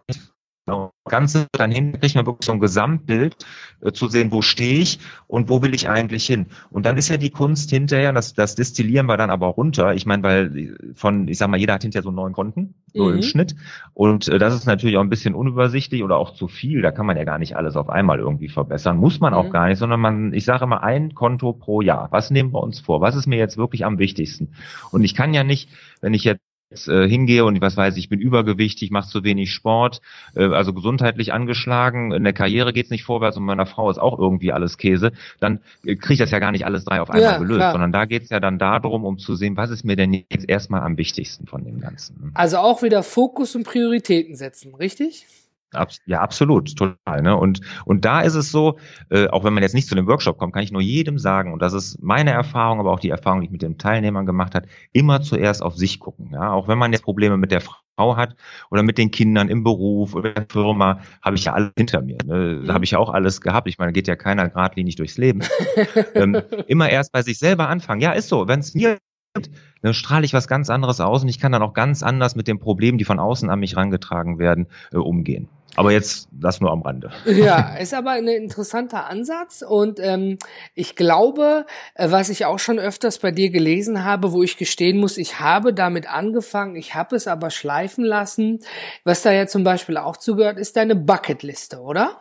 Ganze 1.05 1.47
dann 1.51 1.71
hin 1.71 1.99
kriegt 1.99 2.15
man 2.15 2.25
wirklich 2.25 2.45
so 2.45 2.51
ein 2.51 2.59
Gesamtbild 2.59 3.35
äh, 3.81 3.91
zu 3.91 4.07
sehen, 4.07 4.31
wo 4.31 4.41
stehe 4.41 4.79
ich 4.79 4.99
und 5.27 5.49
wo 5.49 5.61
will 5.61 5.73
ich 5.73 5.89
eigentlich 5.89 6.25
hin. 6.25 6.47
Und 6.69 6.85
dann 6.85 6.97
ist 6.97 7.09
ja 7.09 7.17
die 7.17 7.29
Kunst 7.29 7.69
hinterher, 7.69 8.13
das, 8.13 8.33
das 8.33 8.55
destillieren 8.55 9.07
wir 9.07 9.17
dann 9.17 9.29
aber 9.29 9.47
runter. 9.47 9.93
Ich 9.93 10.05
meine, 10.05 10.23
weil 10.23 10.77
von, 10.93 11.27
ich 11.27 11.37
sag 11.37 11.49
mal, 11.49 11.59
jeder 11.59 11.73
hat 11.73 11.81
hinterher 11.81 12.03
so 12.03 12.11
neun 12.11 12.33
Konten, 12.33 12.75
so 12.93 13.05
mhm. 13.05 13.15
im 13.15 13.21
Schnitt. 13.23 13.55
Und 13.93 14.27
äh, 14.27 14.39
das 14.39 14.55
ist 14.55 14.65
natürlich 14.65 14.97
auch 14.97 15.01
ein 15.01 15.09
bisschen 15.09 15.35
unübersichtlich 15.35 16.03
oder 16.03 16.17
auch 16.17 16.33
zu 16.33 16.47
viel. 16.47 16.81
Da 16.81 16.91
kann 16.91 17.05
man 17.05 17.17
ja 17.17 17.23
gar 17.23 17.39
nicht 17.39 17.55
alles 17.55 17.75
auf 17.75 17.89
einmal 17.89 18.19
irgendwie 18.19 18.49
verbessern. 18.49 18.97
Muss 18.97 19.19
man 19.19 19.33
mhm. 19.33 19.39
auch 19.39 19.49
gar 19.51 19.67
nicht, 19.67 19.79
sondern 19.79 19.99
man, 19.99 20.33
ich 20.33 20.45
sage 20.45 20.63
immer, 20.63 20.83
ein 20.83 21.15
Konto 21.15 21.53
pro 21.53 21.81
Jahr. 21.81 22.07
Was 22.11 22.31
nehmen 22.31 22.53
wir 22.53 22.61
uns 22.61 22.79
vor? 22.79 23.01
Was 23.01 23.15
ist 23.15 23.27
mir 23.27 23.37
jetzt 23.37 23.57
wirklich 23.57 23.85
am 23.85 23.99
wichtigsten? 23.99 24.53
Und 24.91 25.03
ich 25.03 25.15
kann 25.15 25.33
ja 25.33 25.43
nicht, 25.43 25.69
wenn 26.01 26.13
ich 26.13 26.23
jetzt 26.23 26.41
äh, 26.71 27.07
hingehe 27.07 27.45
und 27.45 27.59
was 27.61 27.77
weiß 27.77 27.95
ich, 27.95 28.03
ich 28.03 28.09
bin 28.09 28.19
übergewichtig, 28.19 28.91
mache 28.91 29.09
zu 29.09 29.23
wenig 29.23 29.51
Sport, 29.51 30.01
äh, 30.35 30.45
also 30.45 30.71
gesundheitlich 30.73 31.33
angeschlagen, 31.33 32.11
in 32.11 32.23
der 32.23 32.33
Karriere 32.33 32.73
geht's 32.73 32.91
nicht 32.91 33.03
vorwärts 33.03 33.37
und 33.37 33.43
meiner 33.43 33.65
Frau 33.65 33.89
ist 33.89 33.97
auch 33.97 34.19
irgendwie 34.19 34.51
alles 34.51 34.77
Käse, 34.77 35.11
dann 35.39 35.61
äh, 35.83 35.95
kriege 35.95 36.13
ich 36.13 36.19
das 36.19 36.31
ja 36.31 36.37
gar 36.37 36.51
nicht 36.51 36.65
alles 36.65 36.85
drei 36.85 37.01
auf 37.01 37.09
einmal 37.09 37.33
ja, 37.33 37.37
gelöst, 37.37 37.57
klar. 37.57 37.71
sondern 37.71 37.91
da 37.91 38.05
geht's 38.05 38.29
ja 38.29 38.39
dann 38.39 38.59
darum, 38.59 39.03
um 39.03 39.17
zu 39.17 39.35
sehen, 39.35 39.57
was 39.57 39.71
ist 39.71 39.83
mir 39.83 39.95
denn 39.95 40.13
jetzt 40.13 40.47
erstmal 40.47 40.81
am 40.81 40.97
wichtigsten 40.97 41.47
von 41.47 41.63
dem 41.63 41.79
Ganzen. 41.79 42.31
Also 42.35 42.57
auch 42.57 42.83
wieder 42.83 43.01
Fokus 43.01 43.55
und 43.55 43.63
Prioritäten 43.63 44.35
setzen, 44.35 44.75
richtig? 44.75 45.25
Ja, 46.05 46.21
absolut, 46.21 46.75
total. 46.75 47.21
Ne? 47.21 47.35
Und, 47.35 47.61
und 47.85 48.03
da 48.05 48.21
ist 48.21 48.33
es 48.33 48.51
so, 48.51 48.79
äh, 49.09 49.27
auch 49.27 49.43
wenn 49.43 49.53
man 49.53 49.61
jetzt 49.61 49.75
nicht 49.75 49.87
zu 49.87 49.95
dem 49.95 50.07
Workshop 50.07 50.37
kommt, 50.37 50.53
kann 50.53 50.63
ich 50.63 50.71
nur 50.71 50.81
jedem 50.81 51.19
sagen, 51.19 51.53
und 51.53 51.61
das 51.61 51.73
ist 51.73 52.01
meine 52.01 52.31
Erfahrung, 52.31 52.79
aber 52.79 52.91
auch 52.91 52.99
die 52.99 53.09
Erfahrung, 53.09 53.41
die 53.41 53.45
ich 53.45 53.51
mit 53.51 53.61
den 53.61 53.77
Teilnehmern 53.77 54.25
gemacht 54.25 54.55
hat, 54.55 54.65
immer 54.93 55.21
zuerst 55.21 55.61
auf 55.61 55.75
sich 55.75 55.99
gucken. 55.99 56.31
Ja? 56.33 56.51
Auch 56.51 56.67
wenn 56.67 56.77
man 56.77 56.91
jetzt 56.91 57.03
Probleme 57.03 57.37
mit 57.37 57.51
der 57.51 57.61
Frau 57.61 58.15
hat 58.15 58.35
oder 58.71 58.81
mit 58.81 58.97
den 58.97 59.11
Kindern 59.11 59.49
im 59.49 59.63
Beruf 59.63 60.15
oder 60.15 60.29
in 60.29 60.35
der 60.35 60.47
Firma, 60.49 61.01
habe 61.21 61.35
ich 61.35 61.45
ja 61.45 61.53
alles 61.53 61.71
hinter 61.77 62.01
mir. 62.01 62.17
Ne? 62.25 62.63
Da 62.65 62.73
habe 62.73 62.85
ich 62.85 62.91
ja 62.91 62.99
auch 62.99 63.09
alles 63.09 63.41
gehabt. 63.41 63.67
Ich 63.67 63.77
meine, 63.77 63.91
geht 63.91 64.07
ja 64.07 64.15
keiner 64.15 64.49
geradlinig 64.49 64.95
durchs 64.95 65.17
Leben. 65.17 65.41
ähm, 66.15 66.41
immer 66.67 66.89
erst 66.89 67.11
bei 67.11 67.21
sich 67.21 67.37
selber 67.37 67.69
anfangen. 67.69 68.01
Ja, 68.01 68.13
ist 68.13 68.29
so. 68.29 68.47
Wenn 68.47 68.61
es 68.61 68.73
mir 68.73 68.97
dann 69.81 69.93
strahle 69.93 70.25
ich 70.25 70.33
was 70.33 70.47
ganz 70.47 70.69
anderes 70.69 70.99
aus 70.99 71.23
und 71.23 71.29
ich 71.29 71.39
kann 71.39 71.51
dann 71.51 71.61
auch 71.61 71.73
ganz 71.73 72.03
anders 72.03 72.35
mit 72.35 72.47
den 72.47 72.59
Problemen, 72.59 72.97
die 72.97 73.05
von 73.05 73.19
außen 73.19 73.49
an 73.49 73.59
mich 73.59 73.75
rangetragen 73.75 74.39
werden, 74.39 74.67
äh, 74.91 74.97
umgehen. 74.97 75.49
Aber 75.75 75.91
jetzt 75.91 76.27
das 76.31 76.59
nur 76.59 76.71
am 76.71 76.81
Rande. 76.81 77.11
Ja, 77.25 77.75
ist 77.75 77.93
aber 77.93 78.11
ein 78.11 78.27
interessanter 78.27 79.05
Ansatz 79.05 79.61
und 79.61 79.99
ähm, 79.99 80.37
ich 80.73 80.95
glaube, 80.95 81.65
äh, 81.93 82.11
was 82.11 82.29
ich 82.29 82.45
auch 82.45 82.59
schon 82.59 82.79
öfters 82.79 83.19
bei 83.19 83.31
dir 83.31 83.49
gelesen 83.49 84.03
habe, 84.03 84.33
wo 84.33 84.43
ich 84.43 84.57
gestehen 84.57 84.97
muss, 84.97 85.17
ich 85.17 85.39
habe 85.39 85.73
damit 85.73 86.11
angefangen, 86.11 86.75
ich 86.75 86.95
habe 86.95 87.15
es 87.15 87.27
aber 87.27 87.49
schleifen 87.49 88.03
lassen. 88.03 88.59
Was 89.03 89.21
da 89.21 89.31
ja 89.31 89.47
zum 89.47 89.63
Beispiel 89.63 89.97
auch 89.97 90.17
zugehört, 90.17 90.57
ist 90.57 90.75
deine 90.75 90.95
Bucketliste, 90.95 91.79
oder? 91.79 92.19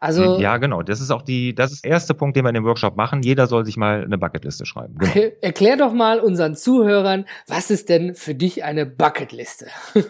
Also 0.00 0.38
ja, 0.38 0.58
genau. 0.58 0.82
Das 0.82 1.00
ist 1.00 1.10
auch 1.10 1.22
die, 1.22 1.54
das 1.56 1.72
ist 1.72 1.84
der 1.84 1.90
erste 1.90 2.14
Punkt, 2.14 2.36
den 2.36 2.44
wir 2.44 2.50
in 2.50 2.54
dem 2.54 2.64
Workshop 2.64 2.96
machen. 2.96 3.22
Jeder 3.22 3.48
soll 3.48 3.64
sich 3.64 3.76
mal 3.76 4.04
eine 4.04 4.16
Bucketliste 4.16 4.64
schreiben. 4.64 4.96
Genau. 4.96 5.12
Erklär 5.40 5.76
doch 5.76 5.92
mal 5.92 6.20
unseren 6.20 6.54
Zuhörern, 6.54 7.24
was 7.48 7.70
ist 7.72 7.88
denn 7.88 8.14
für 8.14 8.34
dich 8.34 8.64
eine 8.64 8.86
Bucketliste? 8.86 9.66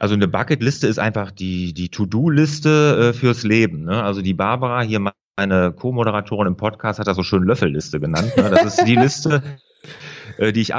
Also 0.00 0.14
eine 0.14 0.28
Bucketliste 0.28 0.86
ist 0.86 1.00
einfach 1.00 1.32
die, 1.32 1.74
die 1.74 1.88
To-Do-Liste 1.88 3.08
äh, 3.08 3.12
fürs 3.12 3.42
Leben. 3.42 3.82
Ne? 3.82 4.00
Also 4.00 4.22
die 4.22 4.32
Barbara, 4.32 4.82
hier 4.82 5.00
meine 5.00 5.72
Co-Moderatorin 5.72 6.46
im 6.46 6.56
Podcast, 6.56 7.00
hat 7.00 7.08
das 7.08 7.16
so 7.16 7.24
schön 7.24 7.42
Löffelliste 7.42 7.98
genannt. 7.98 8.32
Ne? 8.36 8.48
Das 8.48 8.78
ist 8.78 8.86
die 8.86 8.94
Liste, 8.94 9.42
äh, 10.38 10.52
die 10.52 10.60
ich 10.60 10.74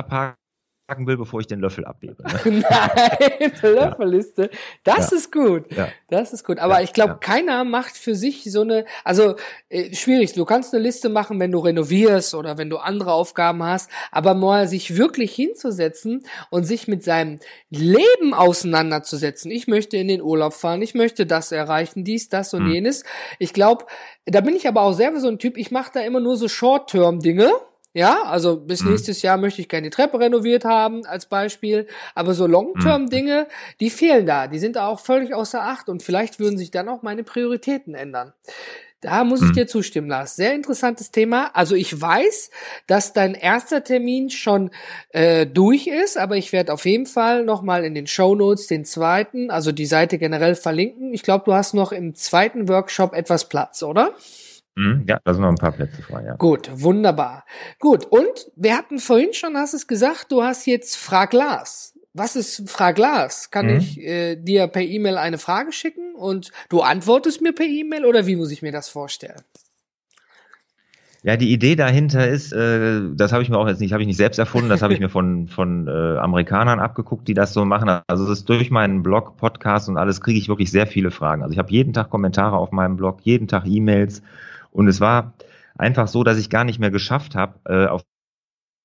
abhake 0.90 1.08
will, 1.08 1.18
bevor 1.18 1.40
ich 1.40 1.48
den 1.48 1.60
Löffel 1.60 1.86
abgebe. 1.86 2.24
Ne? 2.24 2.64
Nein, 2.70 3.52
Löffelliste. 3.62 4.50
Das 4.84 5.12
ja. 5.12 5.18
ist 5.18 5.32
gut. 5.32 5.72
Ja. 5.72 5.90
Das 6.10 6.34
ist 6.34 6.44
gut. 6.44 6.60
Aber 6.60 6.78
ja. 6.78 6.84
ich 6.84 6.94
glaube, 6.94 7.18
keiner 7.20 7.64
macht 7.64 7.98
für 7.98 8.16
sich 8.16 8.44
so 8.52 8.62
eine, 8.62 8.86
also 9.04 9.36
äh, 9.70 9.94
schwierig. 9.94 10.34
Du 10.34 10.46
kannst 10.46 10.74
eine 10.74 10.84
Liste 10.84 11.10
machen, 11.10 11.40
wenn 11.40 11.52
du 11.52 11.60
renovierst 11.60 12.34
oder 12.36 12.58
wenn 12.58 12.70
du 12.70 12.78
andere 12.78 13.14
Aufgaben 13.14 13.64
hast, 13.64 13.90
aber 14.12 14.34
mal 14.34 14.68
sich 14.68 14.98
wirklich 14.98 15.34
hinzusetzen 15.34 16.24
und 16.50 16.64
sich 16.64 16.88
mit 16.88 17.04
seinem 17.04 17.40
Leben 17.70 18.34
auseinanderzusetzen. 18.34 19.52
Ich 19.52 19.68
möchte 19.68 19.98
in 19.98 20.08
den 20.08 20.22
Urlaub 20.22 20.54
fahren, 20.54 20.82
ich 20.82 20.96
möchte 20.96 21.26
das 21.26 21.52
erreichen, 21.52 22.04
dies, 22.04 22.30
das 22.30 22.54
und 22.54 22.66
hm. 22.66 22.72
jenes. 22.72 23.04
Ich 23.38 23.54
glaube, 23.54 23.86
da 24.26 24.42
bin 24.42 24.56
ich 24.56 24.68
aber 24.68 24.82
auch 24.82 24.94
selber 24.94 25.20
so 25.20 25.28
ein 25.28 25.40
Typ, 25.40 25.58
ich 25.58 25.72
mache 25.72 25.92
da 25.94 26.02
immer 26.02 26.20
nur 26.20 26.38
so 26.38 26.48
Short-Term-Dinge 26.48 27.52
ja, 27.94 28.24
also 28.24 28.58
bis 28.58 28.84
mhm. 28.84 28.92
nächstes 28.92 29.22
Jahr 29.22 29.38
möchte 29.38 29.62
ich 29.62 29.70
gerne 29.70 29.90
die 29.90 29.96
Treppe 29.96 30.20
renoviert 30.20 30.64
haben, 30.64 31.06
als 31.06 31.26
Beispiel. 31.26 31.88
Aber 32.14 32.34
so 32.34 32.46
Long-Term-Dinge, 32.46 33.48
mhm. 33.48 33.76
die 33.80 33.90
fehlen 33.90 34.26
da. 34.26 34.48
Die 34.48 34.60
sind 34.60 34.76
da 34.76 34.88
auch 34.88 35.00
völlig 35.00 35.34
außer 35.34 35.62
Acht 35.62 35.90
und 35.90 36.04
vielleicht 36.04 36.40
würden 36.40 36.58
sich 36.58 36.72
dann 36.72 36.88
auch 36.88 37.02
meine 37.02 37.24
Prioritäten 37.24 37.96
ändern. 37.96 38.34
Da 39.02 39.24
muss 39.24 39.42
ich 39.42 39.50
mhm. 39.50 39.54
dir 39.54 39.68
zustimmen, 39.68 40.10
Lars. 40.10 40.36
Sehr 40.36 40.54
interessantes 40.54 41.10
Thema. 41.10 41.52
Also 41.54 41.74
ich 41.74 42.00
weiß, 42.00 42.52
dass 42.86 43.14
dein 43.14 43.34
erster 43.34 43.84
Termin 43.84 44.30
schon 44.30 44.72
äh, 45.12 45.48
durch 45.48 45.88
ist, 45.88 46.18
aber 46.18 46.36
ich 46.36 46.52
werde 46.52 46.74
auf 46.74 46.86
jeden 46.86 47.06
Fall 47.06 47.46
nochmal 47.46 47.86
in 47.86 47.96
den 47.96 48.08
Show 48.08 48.36
Notes 48.36 48.68
den 48.68 48.84
zweiten, 48.84 49.52
also 49.52 49.72
die 49.72 49.86
Seite 49.86 50.18
generell 50.18 50.56
verlinken. 50.56 51.14
Ich 51.14 51.24
glaube, 51.24 51.46
du 51.46 51.54
hast 51.54 51.74
noch 51.74 51.94
im 51.94 52.14
zweiten 52.14 52.68
Workshop 52.68 53.14
etwas 53.14 53.48
Platz, 53.48 53.84
oder? 53.84 54.14
Mhm, 54.76 55.06
ja, 55.08 55.20
da 55.24 55.34
sind 55.34 55.42
noch 55.42 55.50
ein 55.50 55.56
paar 55.56 55.72
Plätze 55.72 56.02
frei, 56.02 56.24
ja. 56.26 56.36
Gut, 56.36 56.70
wunderbar. 56.74 57.46
Gut, 57.80 58.06
und 58.06 58.52
wir 58.56 58.78
hatten 58.78 59.00
vorhin 59.00 59.34
schon, 59.34 59.58
hast 59.58 59.74
es 59.74 59.88
gesagt, 59.88 60.32
du 60.32 60.44
hast 60.44 60.66
jetzt 60.66 60.96
Frag 60.96 61.34
Lars. 61.34 61.94
Was 62.14 62.36
ist 62.36 62.70
Frag 62.70 62.98
Lars? 62.98 63.52
Kann 63.52 63.68
mhm. 63.68 63.78
ich 63.78 64.00
äh, 64.00 64.36
dir 64.36 64.68
per 64.68 64.82
E-Mail 64.82 65.18
eine 65.18 65.38
Frage 65.38 65.72
schicken 65.72 66.16
und 66.16 66.52
du 66.70 66.82
antwortest 66.82 67.42
mir 67.42 67.54
per 67.54 67.66
E-Mail 67.66 68.06
oder 68.06 68.26
wie 68.26 68.36
muss 68.36 68.52
ich 68.52 68.62
mir 68.62 68.72
das 68.72 68.90
vorstellen? 68.90 69.42
Ja, 71.22 71.36
die 71.36 71.52
Idee 71.52 71.76
dahinter 71.76 72.30
ist, 72.30 72.54
äh, 72.54 73.02
das 73.14 73.34
habe 73.34 73.44
ich 73.44 73.50
mir 73.50 73.58
auch 73.58 73.68
jetzt 73.68 73.82
nicht, 73.82 73.92
habe 73.92 74.02
ich 74.02 74.08
nicht 74.08 74.16
selbst 74.18 74.40
erfunden, 74.40 74.70
das 74.70 74.82
habe 74.82 74.94
ich 74.94 75.02
mir 75.02 75.10
von 75.10 75.48
von 75.50 75.88
äh, 75.88 76.18
Amerikanern 76.18 76.80
abgeguckt, 76.80 77.28
die 77.28 77.34
das 77.34 77.54
so 77.54 77.66
machen. 77.66 77.90
Also 78.08 78.24
es 78.24 78.30
ist 78.40 78.50
durch 78.50 78.72
meinen 78.72 79.04
Blog, 79.04 79.36
Podcast 79.36 79.90
und 79.90 79.98
alles 79.98 80.22
kriege 80.22 80.40
ich 80.40 80.48
wirklich 80.48 80.72
sehr 80.72 80.88
viele 80.88 81.12
Fragen. 81.12 81.44
Also 81.44 81.52
ich 81.52 81.60
habe 81.60 81.72
jeden 81.72 81.92
Tag 81.92 82.10
Kommentare 82.10 82.56
auf 82.56 82.72
meinem 82.72 82.96
Blog, 82.96 83.20
jeden 83.24 83.50
Tag 83.50 83.66
E-Mails 83.66 84.24
und 84.72 84.88
es 84.88 85.02
war 85.02 85.34
einfach 85.78 86.08
so, 86.08 86.24
dass 86.24 86.38
ich 86.38 86.50
gar 86.50 86.64
nicht 86.64 86.80
mehr 86.80 86.92
geschafft 86.92 87.36
habe, 87.36 87.60
äh, 87.66 87.88
auf, 87.88 88.04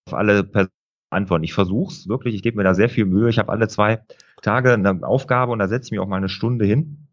auf 0.06 0.14
alle 0.14 0.44
Personen 0.44 0.70
antworten. 1.14 1.44
Ich 1.44 1.54
versuch's 1.54 2.08
wirklich, 2.08 2.34
ich 2.34 2.42
gebe 2.42 2.56
mir 2.56 2.64
da 2.64 2.74
sehr 2.74 2.88
viel 2.88 3.06
Mühe. 3.06 3.30
Ich 3.30 3.38
habe 3.38 3.50
alle 3.50 3.68
zwei 3.68 4.00
Tage 4.42 4.72
eine 4.72 5.00
Aufgabe 5.02 5.52
und 5.52 5.58
da 5.58 5.68
setze 5.68 5.86
ich 5.86 5.90
mich 5.92 6.00
auch 6.00 6.08
mal 6.08 6.16
eine 6.16 6.28
Stunde 6.28 6.66
hin 6.66 7.06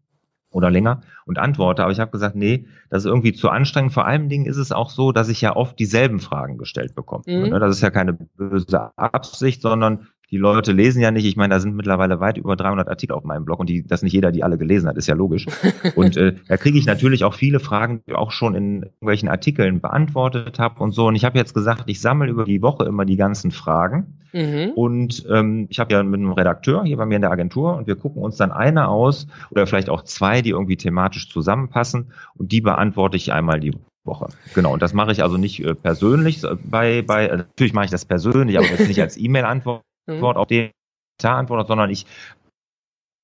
oder 0.51 0.69
länger 0.69 1.01
und 1.25 1.39
antworte. 1.39 1.83
Aber 1.83 1.91
ich 1.91 1.99
habe 1.99 2.11
gesagt, 2.11 2.35
nee, 2.35 2.67
das 2.89 3.03
ist 3.03 3.09
irgendwie 3.09 3.33
zu 3.33 3.49
anstrengend. 3.49 3.93
Vor 3.93 4.05
allen 4.05 4.27
Dingen 4.27 4.45
ist 4.45 4.57
es 4.57 4.71
auch 4.71 4.89
so, 4.89 5.13
dass 5.13 5.29
ich 5.29 5.39
ja 5.39 5.55
oft 5.55 5.79
dieselben 5.79 6.19
Fragen 6.19 6.57
gestellt 6.57 6.93
bekomme. 6.93 7.23
Mhm. 7.25 7.51
Das 7.51 7.75
ist 7.75 7.81
ja 7.81 7.89
keine 7.89 8.13
böse 8.13 8.91
Absicht, 8.97 9.61
sondern 9.61 10.07
die 10.31 10.37
Leute 10.37 10.71
lesen 10.71 11.01
ja 11.01 11.11
nicht. 11.11 11.25
Ich 11.25 11.35
meine, 11.35 11.53
da 11.53 11.59
sind 11.59 11.75
mittlerweile 11.75 12.21
weit 12.21 12.37
über 12.37 12.55
300 12.55 12.87
Artikel 12.87 13.13
auf 13.13 13.25
meinem 13.25 13.43
Blog 13.43 13.59
und 13.59 13.69
die, 13.69 13.85
das 13.85 14.01
nicht 14.01 14.13
jeder, 14.13 14.31
die 14.31 14.43
alle 14.43 14.57
gelesen 14.57 14.87
hat, 14.87 14.95
ist 14.95 15.07
ja 15.07 15.15
logisch. 15.15 15.45
Und 15.95 16.15
äh, 16.15 16.35
da 16.47 16.57
kriege 16.57 16.77
ich 16.77 16.85
natürlich 16.85 17.25
auch 17.25 17.33
viele 17.33 17.59
Fragen, 17.59 18.01
die 18.05 18.11
ich 18.11 18.17
auch 18.17 18.31
schon 18.31 18.55
in 18.55 18.83
irgendwelchen 18.83 19.27
Artikeln 19.27 19.81
beantwortet 19.81 20.57
habe 20.57 20.81
und 20.81 20.93
so. 20.93 21.07
Und 21.07 21.15
ich 21.15 21.25
habe 21.25 21.37
jetzt 21.37 21.53
gesagt, 21.53 21.83
ich 21.87 21.99
sammle 21.99 22.29
über 22.29 22.45
die 22.45 22.61
Woche 22.61 22.85
immer 22.85 23.03
die 23.05 23.17
ganzen 23.17 23.51
Fragen. 23.51 24.19
Mhm. 24.31 24.71
Und 24.75 25.25
ähm, 25.29 25.67
ich 25.69 25.79
habe 25.79 25.93
ja 25.93 26.01
mit 26.01 26.19
einem 26.19 26.31
Redakteur 26.31 26.85
hier 26.85 26.95
bei 26.95 27.05
mir 27.05 27.15
in 27.15 27.21
der 27.21 27.31
Agentur 27.31 27.75
und 27.75 27.87
wir 27.87 27.97
gucken 27.97 28.21
uns 28.21 28.37
dann 28.37 28.51
eine 28.51 28.87
aus 28.87 29.27
oder 29.49 29.67
vielleicht 29.67 29.89
auch 29.89 30.03
zwei, 30.03 30.41
die 30.41 30.51
irgendwie 30.51 30.77
thematisch 30.77 31.29
zusammenpassen 31.29 32.13
und 32.35 32.53
die 32.53 32.61
beantworte 32.61 33.17
ich 33.17 33.33
einmal 33.33 33.59
die 33.59 33.73
Woche. 34.05 34.29
Genau, 34.55 34.73
und 34.73 34.81
das 34.81 34.93
mache 34.93 35.11
ich 35.11 35.21
also 35.21 35.37
nicht 35.37 35.59
äh, 35.59 35.75
persönlich 35.75 36.41
bei, 36.63 37.01
bei, 37.01 37.27
äh, 37.27 37.37
natürlich 37.37 37.73
mache 37.73 37.85
ich 37.85 37.91
das 37.91 38.05
persönlich, 38.05 38.57
aber 38.57 38.67
jetzt 38.67 38.87
nicht 38.87 39.01
als 39.01 39.17
E-Mail-Antwort, 39.19 39.83
mhm. 40.17 40.23
auf 40.23 40.47
den 40.47 40.71
antwortet, 41.23 41.67
sondern 41.67 41.89
ich 41.91 42.05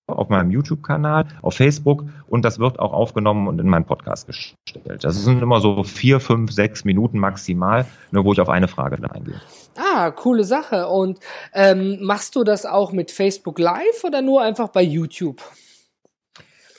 auf 0.07 0.29
meinem 0.29 0.51
YouTube-Kanal, 0.51 1.27
auf 1.41 1.55
Facebook 1.55 2.05
und 2.27 2.45
das 2.45 2.59
wird 2.59 2.79
auch 2.79 2.93
aufgenommen 2.93 3.47
und 3.47 3.59
in 3.59 3.67
meinen 3.67 3.85
Podcast 3.85 4.27
gestellt. 4.27 5.03
Das 5.03 5.21
sind 5.21 5.41
immer 5.41 5.59
so 5.59 5.83
vier, 5.83 6.19
fünf, 6.19 6.51
sechs 6.51 6.85
Minuten 6.85 7.19
maximal, 7.19 7.85
nur 8.11 8.23
wo 8.23 8.31
ich 8.31 8.39
auf 8.39 8.49
eine 8.49 8.67
Frage 8.67 8.97
dann 8.97 9.11
eingehe. 9.11 9.41
Ah, 9.75 10.11
coole 10.11 10.45
Sache. 10.45 10.87
Und 10.87 11.19
ähm, 11.53 11.99
machst 12.01 12.35
du 12.35 12.43
das 12.43 12.65
auch 12.65 12.93
mit 12.93 13.11
Facebook 13.11 13.59
Live 13.59 14.03
oder 14.05 14.21
nur 14.21 14.41
einfach 14.41 14.69
bei 14.69 14.81
YouTube? 14.81 15.41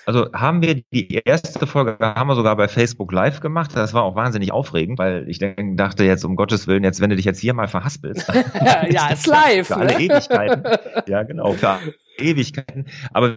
Also 0.08 0.32
haben 0.32 0.62
wir 0.62 0.82
die 0.90 1.20
erste 1.22 1.66
Folge 1.66 1.98
haben 2.00 2.28
wir 2.28 2.34
sogar 2.34 2.56
bei 2.56 2.66
Facebook 2.66 3.12
Live 3.12 3.40
gemacht. 3.40 3.72
Das 3.74 3.92
war 3.92 4.04
auch 4.04 4.16
wahnsinnig 4.16 4.52
aufregend, 4.52 4.98
weil 4.98 5.28
ich 5.28 5.38
dachte 5.38 6.02
jetzt 6.02 6.24
um 6.24 6.34
Gottes 6.34 6.66
Willen, 6.66 6.82
jetzt 6.82 7.02
wenn 7.02 7.10
du 7.10 7.16
dich 7.16 7.26
jetzt 7.26 7.40
hier 7.40 7.52
mal 7.52 7.68
verhaspelst. 7.68 8.26
ja, 8.90 9.08
ist 9.08 9.26
live. 9.26 9.66
Für 9.66 9.76
alle 9.76 9.98
ne? 9.98 10.00
Ewigkeiten. 10.00 10.62
Ja, 11.08 11.24
genau, 11.24 11.52
für 11.52 11.78
Ewigkeiten. 12.16 12.86
Aber 13.12 13.36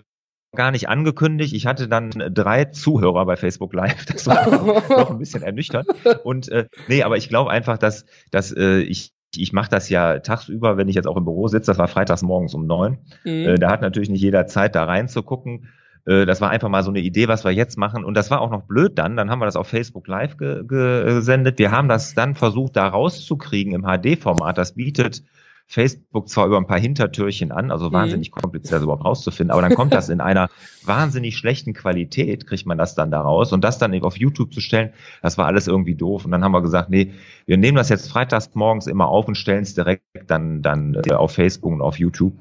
gar 0.56 0.72
nicht 0.72 0.88
angekündigt. 0.88 1.54
Ich 1.54 1.66
hatte 1.66 1.90
dann 1.90 2.10
drei 2.34 2.64
Zuhörer 2.64 3.26
bei 3.26 3.36
Facebook 3.36 3.74
Live. 3.74 4.06
Das 4.06 4.26
war 4.28 4.50
noch 4.90 5.12
ein 5.12 5.20
bisschen 5.20 5.44
ernüchternd. 5.44 5.88
Und 6.24 6.48
äh, 6.54 6.68
nee, 6.88 7.04
aber 7.04 7.18
ich 7.18 7.28
glaube 7.28 7.52
einfach, 7.52 7.80
dass, 7.80 8.06
dass 8.32 8.56
äh, 8.56 8.80
ich 8.80 9.12
ich 9.36 9.52
mache 9.52 9.70
das 9.70 9.90
ja 9.90 10.20
tagsüber, 10.20 10.78
wenn 10.78 10.88
ich 10.88 10.96
jetzt 10.96 11.08
auch 11.08 11.18
im 11.18 11.26
Büro 11.26 11.50
sitze. 11.50 11.72
Das 11.72 11.78
war 11.78 11.90
freitags 11.90 12.22
morgens 12.22 12.54
um 12.54 12.66
neun. 12.66 13.00
Mhm. 13.26 13.30
Äh, 13.30 13.56
da 13.56 13.70
hat 13.70 13.82
natürlich 13.82 14.10
nicht 14.10 14.22
jeder 14.22 14.48
Zeit, 14.48 14.76
da 14.76 14.86
reinzugucken. 14.86 15.68
Äh, 16.06 16.26
das 16.26 16.42
war 16.42 16.50
einfach 16.50 16.70
mal 16.70 16.84
so 16.84 16.92
eine 16.92 17.00
Idee, 17.00 17.28
was 17.28 17.44
wir 17.44 17.52
jetzt 17.52 17.78
machen. 17.78 18.04
Und 18.04 18.16
das 18.16 18.32
war 18.32 18.42
auch 18.42 18.52
noch 18.52 18.64
blöd 18.64 18.98
dann. 18.98 19.16
Dann 19.18 19.30
haben 19.30 19.40
wir 19.40 19.46
das 19.46 19.56
auf 19.56 19.68
Facebook 19.68 20.08
Live 20.08 20.38
ge 20.38 20.64
gesendet. 20.66 21.60
Wir 21.60 21.72
haben 21.72 21.88
das 21.88 22.14
dann 22.14 22.36
versucht, 22.36 22.76
da 22.76 22.88
rauszukriegen 22.88 23.74
im 23.74 23.84
HD-Format. 23.84 24.58
Das 24.58 24.74
bietet 24.74 25.24
Facebook 25.72 26.28
zwar 26.28 26.48
über 26.48 26.58
ein 26.58 26.68
paar 26.68 26.80
Hintertürchen 26.80 27.54
an, 27.54 27.72
also 27.72 27.88
mhm. 27.88 27.94
wahnsinnig 27.94 28.32
kompliziert, 28.32 28.74
das 28.74 28.84
überhaupt 28.84 29.06
rauszufinden, 29.06 29.52
aber 29.52 29.62
dann 29.62 29.74
kommt 29.74 29.94
das 29.94 30.10
in 30.10 30.20
einer 30.20 30.50
wahnsinnig 30.84 31.38
schlechten 31.38 31.74
Qualität, 31.74 32.46
kriegt 32.46 32.66
man 32.66 32.78
das 32.78 32.94
dann 32.94 33.10
da 33.10 33.22
raus. 33.22 33.54
Und 33.54 33.64
das 33.64 33.78
dann 33.78 33.94
eben 33.94 34.04
auf 34.06 34.18
YouTube 34.18 34.54
zu 34.54 34.60
stellen, 34.60 34.92
das 35.22 35.38
war 35.38 35.46
alles 35.46 35.68
irgendwie 35.68 35.96
doof. 35.96 36.26
Und 36.26 36.32
dann 36.32 36.44
haben 36.44 36.52
wir 36.52 36.62
gesagt, 36.62 36.90
nee, 36.90 37.14
wir 37.46 37.56
nehmen 37.56 37.78
das 37.78 37.88
jetzt 37.88 38.12
freitags 38.12 38.54
morgens 38.54 38.86
immer 38.88 39.08
auf 39.08 39.30
und 39.30 39.36
stellen 39.36 39.64
es 39.64 39.74
direkt 39.74 40.04
dann, 40.28 40.62
dann 40.62 41.02
äh, 41.06 41.14
auf 41.14 41.32
Facebook 41.32 41.72
und 41.72 41.82
auf 41.82 41.98
YouTube. 41.98 42.34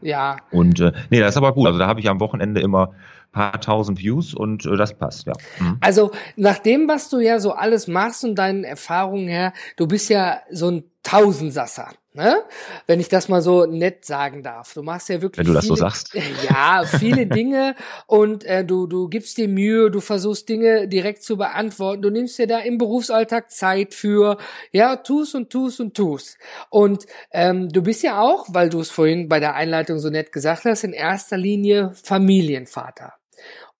Ja. 0.00 0.36
Und 0.50 0.80
äh, 0.80 0.92
nee, 1.10 1.20
das 1.20 1.30
ist 1.30 1.36
aber 1.36 1.52
gut. 1.52 1.66
Also 1.66 1.78
da 1.78 1.86
habe 1.86 2.00
ich 2.00 2.08
am 2.08 2.20
Wochenende 2.20 2.60
immer 2.60 2.92
paar 3.36 3.60
tausend 3.60 3.98
Views 3.98 4.34
und 4.34 4.64
äh, 4.64 4.76
das 4.76 4.94
passt, 4.94 5.26
ja. 5.26 5.34
Mhm. 5.58 5.76
Also 5.80 6.10
nach 6.36 6.58
dem, 6.58 6.88
was 6.88 7.10
du 7.10 7.18
ja 7.18 7.38
so 7.38 7.52
alles 7.52 7.86
machst 7.86 8.24
und 8.24 8.34
deinen 8.34 8.64
Erfahrungen 8.64 9.28
her, 9.28 9.52
du 9.76 9.86
bist 9.86 10.08
ja 10.08 10.40
so 10.50 10.70
ein 10.70 10.84
Tausendsasser. 11.02 11.90
Ne? 12.16 12.42
Wenn 12.86 12.98
ich 12.98 13.08
das 13.08 13.28
mal 13.28 13.42
so 13.42 13.66
nett 13.66 14.06
sagen 14.06 14.42
darf. 14.42 14.72
Du 14.72 14.82
machst 14.82 15.10
ja 15.10 15.20
wirklich. 15.20 15.46
Wenn 15.46 15.52
du 15.52 15.58
das 15.58 15.66
so 15.66 15.76
sagst. 15.76 16.16
Ja, 16.48 16.84
viele 16.84 17.26
Dinge 17.26 17.74
und 18.06 18.44
äh, 18.44 18.64
du, 18.64 18.86
du 18.86 19.08
gibst 19.08 19.36
dir 19.36 19.48
Mühe, 19.48 19.90
du 19.90 20.00
versuchst 20.00 20.48
Dinge 20.48 20.88
direkt 20.88 21.22
zu 21.22 21.36
beantworten. 21.36 22.02
Du 22.02 22.10
nimmst 22.10 22.38
dir 22.38 22.46
da 22.46 22.58
im 22.60 22.78
Berufsalltag 22.78 23.50
Zeit 23.50 23.94
für, 23.94 24.38
ja, 24.72 24.96
tust 24.96 25.34
und 25.34 25.50
tust 25.50 25.80
und 25.80 25.94
tust. 25.94 26.38
Und 26.70 27.06
ähm, 27.32 27.68
du 27.68 27.82
bist 27.82 28.02
ja 28.02 28.20
auch, 28.20 28.46
weil 28.48 28.70
du 28.70 28.80
es 28.80 28.90
vorhin 28.90 29.28
bei 29.28 29.40
der 29.40 29.54
Einleitung 29.54 29.98
so 29.98 30.08
nett 30.08 30.32
gesagt 30.32 30.64
hast, 30.64 30.84
in 30.84 30.92
erster 30.92 31.36
Linie 31.36 31.92
Familienvater. 32.02 33.12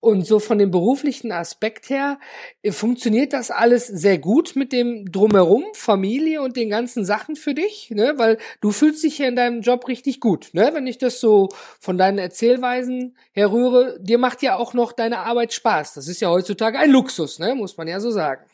Und 0.01 0.27
so 0.27 0.39
von 0.39 0.59
dem 0.59 0.71
beruflichen 0.71 1.33
Aspekt 1.33 1.89
her 1.89 2.19
äh, 2.63 2.71
funktioniert 2.71 3.33
das 3.33 3.51
alles 3.51 3.87
sehr 3.87 4.19
gut 4.19 4.55
mit 4.55 4.73
dem 4.73 5.11
drumherum, 5.11 5.65
Familie 5.73 6.43
und 6.43 6.57
den 6.57 6.69
ganzen 6.71 7.05
Sachen 7.05 7.35
für 7.35 7.55
dich, 7.55 7.91
ne? 7.91 8.15
Weil 8.17 8.39
du 8.61 8.71
fühlst 8.73 9.03
dich 9.03 9.17
hier 9.17 9.29
in 9.29 9.37
deinem 9.37 9.63
Job 9.63 9.89
richtig 9.89 10.21
gut, 10.21 10.51
ne? 10.53 10.71
Wenn 10.75 10.87
ich 10.87 10.99
das 10.99 11.19
so 11.19 11.49
von 11.81 11.99
deinen 11.99 12.19
Erzählweisen 12.19 13.17
herrühre, 13.33 13.99
dir 14.01 14.19
macht 14.19 14.43
ja 14.43 14.57
auch 14.57 14.75
noch 14.75 14.93
deine 14.93 15.21
Arbeit 15.21 15.53
Spaß. 15.53 15.95
Das 15.95 16.09
ist 16.09 16.21
ja 16.21 16.29
heutzutage 16.29 16.79
ein 16.79 16.91
Luxus, 16.91 17.39
ne? 17.39 17.55
Muss 17.55 17.77
man 17.77 17.89
ja 17.89 17.99
so 17.99 18.11
sagen. 18.11 18.45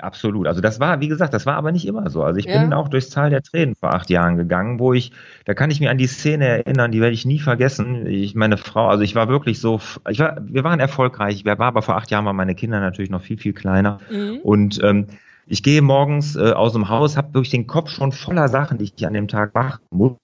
Absolut. 0.00 0.46
Also 0.46 0.60
das 0.60 0.80
war, 0.80 1.00
wie 1.00 1.08
gesagt, 1.08 1.34
das 1.34 1.46
war 1.46 1.56
aber 1.56 1.72
nicht 1.72 1.86
immer 1.86 2.10
so. 2.10 2.22
Also 2.22 2.38
ich 2.38 2.46
ja. 2.46 2.60
bin 2.60 2.72
auch 2.72 2.88
durchs 2.88 3.10
Tal 3.10 3.30
der 3.30 3.42
Tränen 3.42 3.74
vor 3.74 3.94
acht 3.94 4.10
Jahren 4.10 4.36
gegangen, 4.36 4.78
wo 4.78 4.92
ich, 4.92 5.12
da 5.44 5.54
kann 5.54 5.70
ich 5.70 5.80
mir 5.80 5.90
an 5.90 5.98
die 5.98 6.06
Szene 6.06 6.46
erinnern, 6.46 6.92
die 6.92 7.00
werde 7.00 7.14
ich 7.14 7.24
nie 7.24 7.38
vergessen. 7.38 8.06
Ich, 8.06 8.34
meine 8.34 8.56
Frau, 8.56 8.88
also 8.88 9.02
ich 9.02 9.14
war 9.14 9.28
wirklich 9.28 9.60
so, 9.60 9.80
ich 10.08 10.18
war, 10.18 10.38
wir 10.42 10.64
waren 10.64 10.80
erfolgreich. 10.80 11.44
Wir 11.44 11.58
war 11.58 11.68
aber 11.68 11.82
vor 11.82 11.96
acht 11.96 12.10
Jahren 12.10 12.24
waren 12.24 12.36
meine 12.36 12.54
Kinder 12.54 12.80
natürlich 12.80 13.10
noch 13.10 13.22
viel, 13.22 13.38
viel 13.38 13.52
kleiner. 13.52 13.98
Mhm. 14.10 14.38
Und 14.42 14.80
ähm, 14.82 15.06
ich 15.46 15.62
gehe 15.62 15.80
morgens 15.80 16.36
äh, 16.36 16.52
aus 16.52 16.74
dem 16.74 16.88
Haus, 16.88 17.16
habe 17.16 17.34
wirklich 17.34 17.50
den 17.50 17.66
Kopf 17.66 17.90
schon 17.90 18.12
voller 18.12 18.48
Sachen, 18.48 18.78
die 18.78 18.92
ich 18.94 19.06
an 19.06 19.14
dem 19.14 19.28
Tag 19.28 19.54
machen 19.54 19.80
muss, 19.90 20.16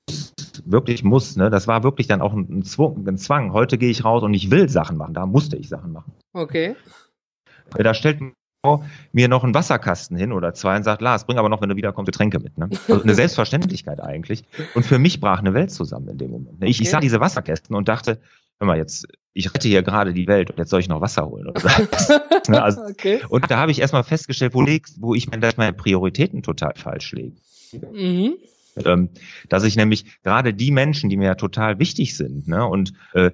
wirklich 0.66 1.02
muss. 1.02 1.36
Ne? 1.36 1.48
Das 1.48 1.66
war 1.66 1.82
wirklich 1.82 2.06
dann 2.06 2.20
auch 2.20 2.34
ein, 2.34 2.62
Zwang, 2.62 3.06
ein 3.08 3.16
Zwang. 3.16 3.52
Heute 3.52 3.78
gehe 3.78 3.90
ich 3.90 4.04
raus 4.04 4.22
und 4.22 4.34
ich 4.34 4.50
will 4.50 4.68
Sachen 4.68 4.98
machen. 4.98 5.14
Da 5.14 5.24
musste 5.24 5.56
ich 5.56 5.68
Sachen 5.70 5.92
machen. 5.92 6.12
Okay. 6.34 6.76
Da 7.70 7.94
stellt 7.94 8.20
mir 9.12 9.28
noch 9.28 9.44
einen 9.44 9.54
Wasserkasten 9.54 10.16
hin 10.16 10.32
oder 10.32 10.54
zwei 10.54 10.76
und 10.76 10.82
sagt, 10.82 11.02
Lars, 11.02 11.26
bring 11.26 11.38
aber 11.38 11.48
noch, 11.48 11.60
wenn 11.60 11.68
du 11.68 11.76
wiederkommst, 11.76 12.10
Getränke 12.10 12.38
mit. 12.38 12.56
Ne? 12.58 12.68
Also 12.88 13.02
eine 13.02 13.14
Selbstverständlichkeit 13.14 14.00
eigentlich. 14.00 14.44
Und 14.74 14.84
für 14.84 14.98
mich 14.98 15.20
brach 15.20 15.38
eine 15.38 15.54
Welt 15.54 15.70
zusammen 15.70 16.08
in 16.08 16.18
dem 16.18 16.30
Moment. 16.30 16.60
Ne? 16.60 16.68
Ich, 16.68 16.76
okay. 16.76 16.84
ich 16.84 16.90
sah 16.90 17.00
diese 17.00 17.20
Wasserkästen 17.20 17.76
und 17.76 17.88
dachte, 17.88 18.18
hör 18.58 18.66
mal, 18.66 18.76
jetzt, 18.76 19.06
ich 19.32 19.52
rette 19.52 19.68
hier 19.68 19.82
gerade 19.82 20.12
die 20.12 20.26
Welt 20.26 20.50
und 20.50 20.58
jetzt 20.58 20.70
soll 20.70 20.80
ich 20.80 20.88
noch 20.88 21.00
Wasser 21.00 21.26
holen. 21.26 21.52
Ne, 22.46 22.62
also, 22.62 22.82
okay. 22.82 23.22
Und 23.30 23.50
da 23.50 23.56
habe 23.56 23.70
ich 23.70 23.80
erstmal 23.80 24.04
festgestellt, 24.04 24.52
wo, 24.52 24.66
wo 24.98 25.14
ich 25.14 25.30
meine 25.30 25.72
Prioritäten 25.72 26.42
total 26.42 26.74
falsch 26.76 27.12
lege. 27.12 27.36
Mhm. 27.72 28.34
Ähm, 28.84 29.08
dass 29.48 29.64
ich 29.64 29.76
nämlich 29.76 30.20
gerade 30.22 30.52
die 30.52 30.70
Menschen, 30.70 31.08
die 31.08 31.16
mir 31.16 31.24
ja 31.24 31.34
total 31.36 31.78
wichtig 31.78 32.18
sind, 32.18 32.46
ne, 32.46 32.66
und 32.66 32.92
äh, 33.14 33.30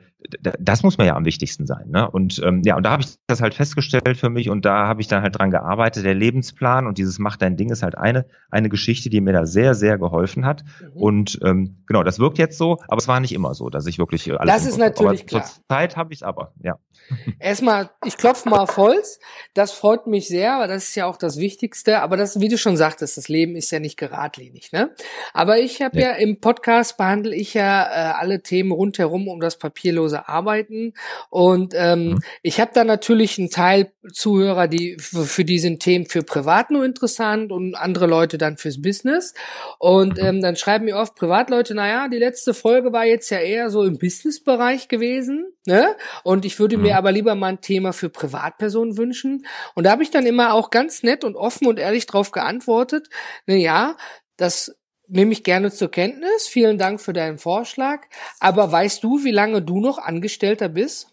das 0.58 0.82
muss 0.82 0.98
mir 0.98 1.06
ja 1.06 1.16
am 1.16 1.24
wichtigsten 1.24 1.66
sein, 1.66 1.88
ne? 1.88 2.10
Und 2.10 2.40
ähm, 2.44 2.62
ja, 2.64 2.76
und 2.76 2.84
da 2.84 2.90
habe 2.90 3.02
ich 3.02 3.16
das 3.26 3.40
halt 3.40 3.54
festgestellt 3.54 4.16
für 4.16 4.28
mich 4.28 4.50
und 4.50 4.64
da 4.64 4.86
habe 4.86 5.00
ich 5.00 5.08
dann 5.08 5.22
halt 5.22 5.38
dran 5.38 5.50
gearbeitet. 5.50 6.04
Der 6.04 6.14
Lebensplan 6.14 6.86
und 6.86 6.98
dieses 6.98 7.18
Mach 7.18 7.36
dein 7.36 7.56
Ding 7.56 7.70
ist 7.70 7.82
halt 7.82 7.96
eine 7.96 8.26
eine 8.50 8.68
Geschichte, 8.68 9.08
die 9.10 9.20
mir 9.20 9.32
da 9.32 9.46
sehr 9.46 9.74
sehr 9.74 9.98
geholfen 9.98 10.44
hat. 10.44 10.64
Mhm. 10.80 11.02
Und 11.02 11.38
ähm, 11.44 11.82
genau, 11.86 12.02
das 12.02 12.18
wirkt 12.18 12.38
jetzt 12.38 12.58
so, 12.58 12.78
aber 12.88 12.98
es 12.98 13.08
war 13.08 13.20
nicht 13.20 13.32
immer 13.32 13.54
so, 13.54 13.70
dass 13.70 13.86
ich 13.86 13.98
wirklich 13.98 14.28
äh, 14.28 14.32
alles. 14.32 14.54
Das 14.54 14.66
ist 14.66 14.78
natürlich 14.78 15.26
klar. 15.26 15.44
Zur 15.44 15.64
Zeit 15.68 15.96
habe 15.96 16.12
ich 16.12 16.24
aber, 16.24 16.52
ja. 16.62 16.78
Erstmal, 17.38 17.90
ich 18.04 18.16
klopfe 18.16 18.48
mal 18.48 18.58
auf 18.60 18.76
Holz. 18.76 19.18
Das 19.54 19.72
freut 19.72 20.06
mich 20.06 20.28
sehr, 20.28 20.54
aber 20.54 20.68
das 20.68 20.84
ist 20.84 20.94
ja 20.94 21.06
auch 21.06 21.16
das 21.16 21.38
Wichtigste. 21.38 22.00
Aber 22.02 22.16
das, 22.16 22.40
wie 22.40 22.48
du 22.48 22.58
schon 22.58 22.76
sagtest, 22.76 23.16
das 23.16 23.28
Leben 23.28 23.56
ist 23.56 23.70
ja 23.70 23.80
nicht 23.80 23.96
geradlinig, 23.96 24.72
ne? 24.72 24.90
Aber 25.32 25.58
ich 25.58 25.82
habe 25.82 25.96
nee. 25.96 26.02
ja 26.02 26.12
im 26.12 26.40
Podcast 26.40 26.96
behandle 26.96 27.34
ich 27.34 27.54
ja 27.54 27.82
äh, 27.84 28.12
alle 28.12 28.42
Themen 28.42 28.72
rundherum 28.72 29.28
um 29.28 29.40
das 29.40 29.58
papierlose 29.58 30.09
Arbeiten. 30.14 30.94
Und 31.30 31.74
ähm, 31.76 32.08
mhm. 32.08 32.22
ich 32.42 32.60
habe 32.60 32.72
da 32.74 32.84
natürlich 32.84 33.38
einen 33.38 33.50
Teil 33.50 33.92
Zuhörer, 34.12 34.68
die 34.68 34.96
für, 34.98 35.24
für 35.24 35.44
die 35.44 35.58
sind 35.58 35.80
Themen 35.80 36.06
für 36.06 36.22
privat 36.22 36.70
nur 36.70 36.84
interessant 36.84 37.52
und 37.52 37.74
andere 37.74 38.06
Leute 38.06 38.38
dann 38.38 38.56
fürs 38.56 38.80
Business. 38.80 39.34
Und 39.78 40.18
mhm. 40.18 40.26
ähm, 40.26 40.42
dann 40.42 40.56
schreiben 40.56 40.86
mir 40.86 40.96
oft 40.96 41.14
Privatleute, 41.14 41.74
naja, 41.74 42.08
die 42.08 42.18
letzte 42.18 42.54
Folge 42.54 42.92
war 42.92 43.04
jetzt 43.04 43.30
ja 43.30 43.38
eher 43.38 43.70
so 43.70 43.84
im 43.84 43.98
Businessbereich 43.98 44.88
gewesen. 44.88 45.52
Ne? 45.66 45.96
Und 46.24 46.44
ich 46.44 46.58
würde 46.58 46.78
mir 46.78 46.92
mhm. 46.92 46.98
aber 46.98 47.12
lieber 47.12 47.34
mal 47.34 47.48
ein 47.48 47.60
Thema 47.60 47.92
für 47.92 48.08
Privatpersonen 48.08 48.96
wünschen. 48.96 49.46
Und 49.74 49.84
da 49.84 49.90
habe 49.90 50.02
ich 50.02 50.10
dann 50.10 50.26
immer 50.26 50.54
auch 50.54 50.70
ganz 50.70 51.02
nett 51.02 51.24
und 51.24 51.36
offen 51.36 51.66
und 51.66 51.78
ehrlich 51.78 52.06
drauf 52.06 52.30
geantwortet, 52.30 53.08
na 53.46 53.54
ja, 53.54 53.96
das 54.36 54.74
nehme 55.10 55.32
ich 55.32 55.44
gerne 55.44 55.70
zur 55.70 55.90
Kenntnis. 55.90 56.46
Vielen 56.46 56.78
Dank 56.78 57.00
für 57.00 57.12
deinen 57.12 57.38
Vorschlag. 57.38 58.06
Aber 58.38 58.70
weißt 58.70 59.02
du, 59.02 59.24
wie 59.24 59.30
lange 59.30 59.62
du 59.62 59.80
noch 59.80 59.98
Angestellter 59.98 60.68
bist? 60.68 61.08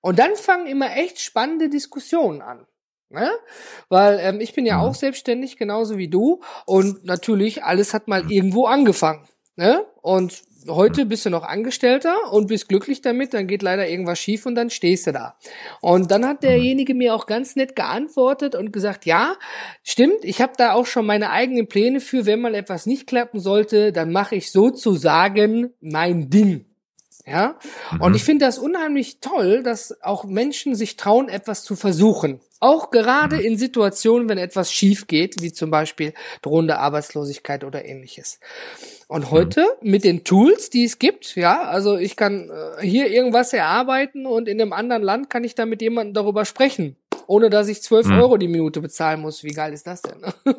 Und 0.00 0.18
dann 0.18 0.34
fangen 0.36 0.66
immer 0.66 0.96
echt 0.96 1.20
spannende 1.20 1.68
Diskussionen 1.68 2.42
an. 2.42 2.66
Ne? 3.10 3.30
Weil 3.88 4.18
ähm, 4.20 4.40
ich 4.40 4.54
bin 4.54 4.64
ja 4.64 4.78
mhm. 4.78 4.84
auch 4.84 4.94
selbstständig, 4.94 5.58
genauso 5.58 5.98
wie 5.98 6.08
du. 6.08 6.40
Und 6.64 7.04
natürlich, 7.04 7.62
alles 7.62 7.92
hat 7.92 8.08
mal 8.08 8.30
irgendwo 8.30 8.66
angefangen. 8.66 9.28
Ne? 9.56 9.84
Und 10.00 10.42
heute 10.68 11.04
bist 11.04 11.26
du 11.26 11.30
noch 11.30 11.42
Angestellter 11.42 12.32
und 12.32 12.46
bist 12.46 12.68
glücklich 12.68 13.02
damit, 13.02 13.34
dann 13.34 13.46
geht 13.46 13.62
leider 13.62 13.88
irgendwas 13.88 14.18
schief 14.18 14.46
und 14.46 14.54
dann 14.54 14.70
stehst 14.70 15.06
du 15.06 15.12
da. 15.12 15.36
Und 15.80 16.10
dann 16.10 16.26
hat 16.26 16.42
derjenige 16.42 16.94
mir 16.94 17.14
auch 17.14 17.26
ganz 17.26 17.56
nett 17.56 17.76
geantwortet 17.76 18.54
und 18.54 18.72
gesagt, 18.72 19.04
ja, 19.04 19.36
stimmt, 19.82 20.24
ich 20.24 20.40
habe 20.40 20.54
da 20.56 20.72
auch 20.72 20.86
schon 20.86 21.06
meine 21.06 21.30
eigenen 21.30 21.68
Pläne 21.68 22.00
für, 22.00 22.26
wenn 22.26 22.40
mal 22.40 22.54
etwas 22.54 22.86
nicht 22.86 23.06
klappen 23.06 23.40
sollte, 23.40 23.92
dann 23.92 24.10
mache 24.12 24.36
ich 24.36 24.50
sozusagen 24.52 25.74
mein 25.80 26.30
Ding. 26.30 26.71
Ja, 27.26 27.56
mhm. 27.92 28.00
und 28.00 28.16
ich 28.16 28.24
finde 28.24 28.46
das 28.46 28.58
unheimlich 28.58 29.20
toll, 29.20 29.62
dass 29.62 30.02
auch 30.02 30.24
Menschen 30.24 30.74
sich 30.74 30.96
trauen, 30.96 31.28
etwas 31.28 31.62
zu 31.62 31.76
versuchen. 31.76 32.40
Auch 32.58 32.90
gerade 32.90 33.36
mhm. 33.36 33.42
in 33.42 33.58
Situationen, 33.58 34.28
wenn 34.28 34.38
etwas 34.38 34.72
schief 34.72 35.06
geht, 35.06 35.40
wie 35.40 35.52
zum 35.52 35.70
Beispiel 35.70 36.14
drohende 36.42 36.78
Arbeitslosigkeit 36.78 37.64
oder 37.64 37.84
ähnliches. 37.84 38.40
Und 39.06 39.30
heute 39.30 39.66
mhm. 39.80 39.90
mit 39.90 40.04
den 40.04 40.24
Tools, 40.24 40.70
die 40.70 40.84
es 40.84 40.98
gibt, 40.98 41.36
ja, 41.36 41.62
also 41.62 41.96
ich 41.96 42.16
kann 42.16 42.50
äh, 42.50 42.86
hier 42.86 43.08
irgendwas 43.08 43.52
erarbeiten 43.52 44.26
und 44.26 44.48
in 44.48 44.60
einem 44.60 44.72
anderen 44.72 45.02
Land 45.02 45.30
kann 45.30 45.44
ich 45.44 45.54
dann 45.54 45.68
mit 45.68 45.80
jemandem 45.82 46.14
darüber 46.14 46.44
sprechen, 46.44 46.96
ohne 47.26 47.50
dass 47.50 47.68
ich 47.68 47.82
12 47.82 48.06
mhm. 48.06 48.12
Euro 48.20 48.36
die 48.36 48.48
Minute 48.48 48.80
bezahlen 48.80 49.20
muss. 49.20 49.44
Wie 49.44 49.52
geil 49.52 49.72
ist 49.72 49.86
das 49.86 50.02
denn? 50.02 50.24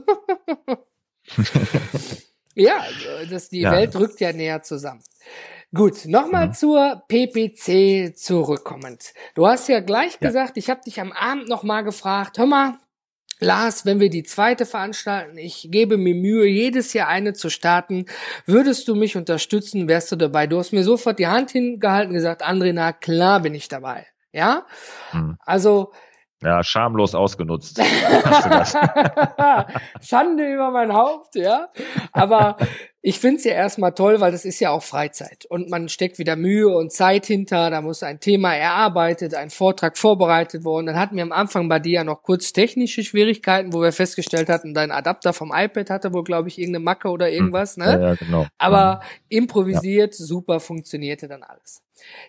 ja, 2.55 2.79
also 2.79 3.31
das, 3.31 3.49
die 3.49 3.61
ja. 3.61 3.71
Welt 3.71 3.95
rückt 3.95 4.19
ja 4.21 4.31
näher 4.31 4.61
zusammen. 4.61 5.01
Gut, 5.75 6.05
nochmal 6.05 6.49
mhm. 6.49 6.53
zur 6.53 7.03
PPC 7.07 8.15
zurückkommend. 8.15 9.13
Du 9.33 9.47
hast 9.47 9.67
ja 9.69 9.79
gleich 9.79 10.17
ja. 10.19 10.27
gesagt, 10.27 10.57
ich 10.57 10.69
habe 10.69 10.81
dich 10.85 11.01
am 11.01 11.11
Abend 11.11 11.49
nochmal 11.49 11.83
gefragt, 11.83 12.37
hör 12.37 12.45
mal, 12.45 12.75
Lars, 13.39 13.85
wenn 13.85 13.99
wir 13.99 14.09
die 14.09 14.23
zweite 14.23 14.65
veranstalten, 14.65 15.37
ich 15.37 15.67
gebe 15.71 15.97
mir 15.97 16.13
Mühe, 16.13 16.45
jedes 16.45 16.93
Jahr 16.93 17.07
eine 17.07 17.33
zu 17.33 17.49
starten, 17.49 18.05
würdest 18.45 18.87
du 18.87 18.95
mich 18.95 19.17
unterstützen, 19.17 19.87
wärst 19.87 20.11
du 20.11 20.15
dabei? 20.15 20.45
Du 20.47 20.59
hast 20.59 20.71
mir 20.71 20.83
sofort 20.83 21.17
die 21.17 21.27
Hand 21.27 21.51
hingehalten 21.51 22.09
und 22.09 22.15
gesagt, 22.15 22.45
André, 22.45 22.71
na 22.71 22.93
klar 22.93 23.41
bin 23.41 23.55
ich 23.55 23.67
dabei. 23.67 24.05
Ja? 24.31 24.65
Hm. 25.11 25.37
Also. 25.39 25.91
Ja, 26.43 26.63
schamlos 26.63 27.15
ausgenutzt. 27.15 27.79
Schande 30.01 30.53
über 30.53 30.71
mein 30.71 30.93
Haupt, 30.93 31.35
ja. 31.35 31.69
Aber 32.11 32.57
ich 33.05 33.19
find's 33.19 33.43
ja 33.43 33.51
erstmal 33.51 33.93
toll, 33.93 34.21
weil 34.21 34.31
das 34.31 34.45
ist 34.45 34.61
ja 34.61 34.71
auch 34.71 34.81
Freizeit 34.81 35.45
und 35.49 35.69
man 35.69 35.89
steckt 35.89 36.19
wieder 36.19 36.37
Mühe 36.37 36.69
und 36.69 36.93
Zeit 36.93 37.25
hinter, 37.25 37.69
da 37.69 37.81
muss 37.81 38.01
ein 38.01 38.21
Thema 38.21 38.55
erarbeitet, 38.55 39.35
ein 39.35 39.49
Vortrag 39.49 39.97
vorbereitet 39.97 40.63
worden. 40.63 40.85
Dann 40.85 40.97
hatten 40.97 41.17
wir 41.17 41.23
am 41.23 41.33
Anfang 41.33 41.67
bei 41.67 41.79
dir 41.79 41.91
ja 41.91 42.03
noch 42.05 42.23
kurz 42.23 42.53
technische 42.53 43.03
Schwierigkeiten, 43.03 43.73
wo 43.73 43.81
wir 43.81 43.91
festgestellt 43.91 44.47
hatten, 44.47 44.73
dein 44.73 44.91
Adapter 44.91 45.33
vom 45.33 45.51
iPad 45.53 45.89
hatte 45.89 46.13
wohl, 46.13 46.23
glaube 46.23 46.47
ich, 46.47 46.57
irgendeine 46.57 46.85
Macke 46.85 47.09
oder 47.09 47.27
hm. 47.27 47.33
irgendwas, 47.33 47.75
ne? 47.75 47.85
Ja, 47.85 47.99
ja 47.99 48.15
genau. 48.15 48.47
Aber 48.57 49.01
improvisiert, 49.27 50.17
ja. 50.17 50.25
super 50.25 50.61
funktionierte 50.61 51.27
dann 51.27 51.43
alles. 51.43 51.83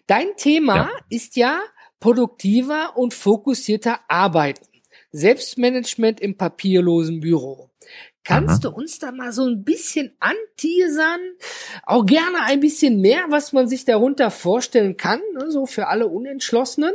Dein 0.09 0.37
Thema 0.37 0.77
ja. 0.77 0.91
ist 1.09 1.37
ja 1.37 1.61
produktiver 2.01 2.97
und 2.97 3.15
fokussierter 3.15 4.01
Arbeiten. 4.09 4.67
Selbstmanagement 5.13 6.21
im 6.21 6.37
papierlosen 6.37 7.21
Büro. 7.21 7.71
Kannst 8.25 8.65
Aha. 8.65 8.71
du 8.71 8.77
uns 8.77 8.99
da 8.99 9.13
mal 9.13 9.33
so 9.33 9.45
ein 9.47 9.65
bisschen 9.65 10.13
anteasern? 10.19 11.21
Auch 11.85 12.07
gerne 12.07 12.43
ein 12.45 12.61
bisschen 12.61 13.01
mehr, 13.01 13.27
was 13.29 13.53
man 13.53 13.69
sich 13.69 13.85
darunter 13.85 14.31
vorstellen 14.31 14.97
kann, 14.97 15.21
ne, 15.35 15.51
so 15.51 15.67
für 15.67 15.89
alle 15.89 16.09
Unentschlossenen? 16.09 16.95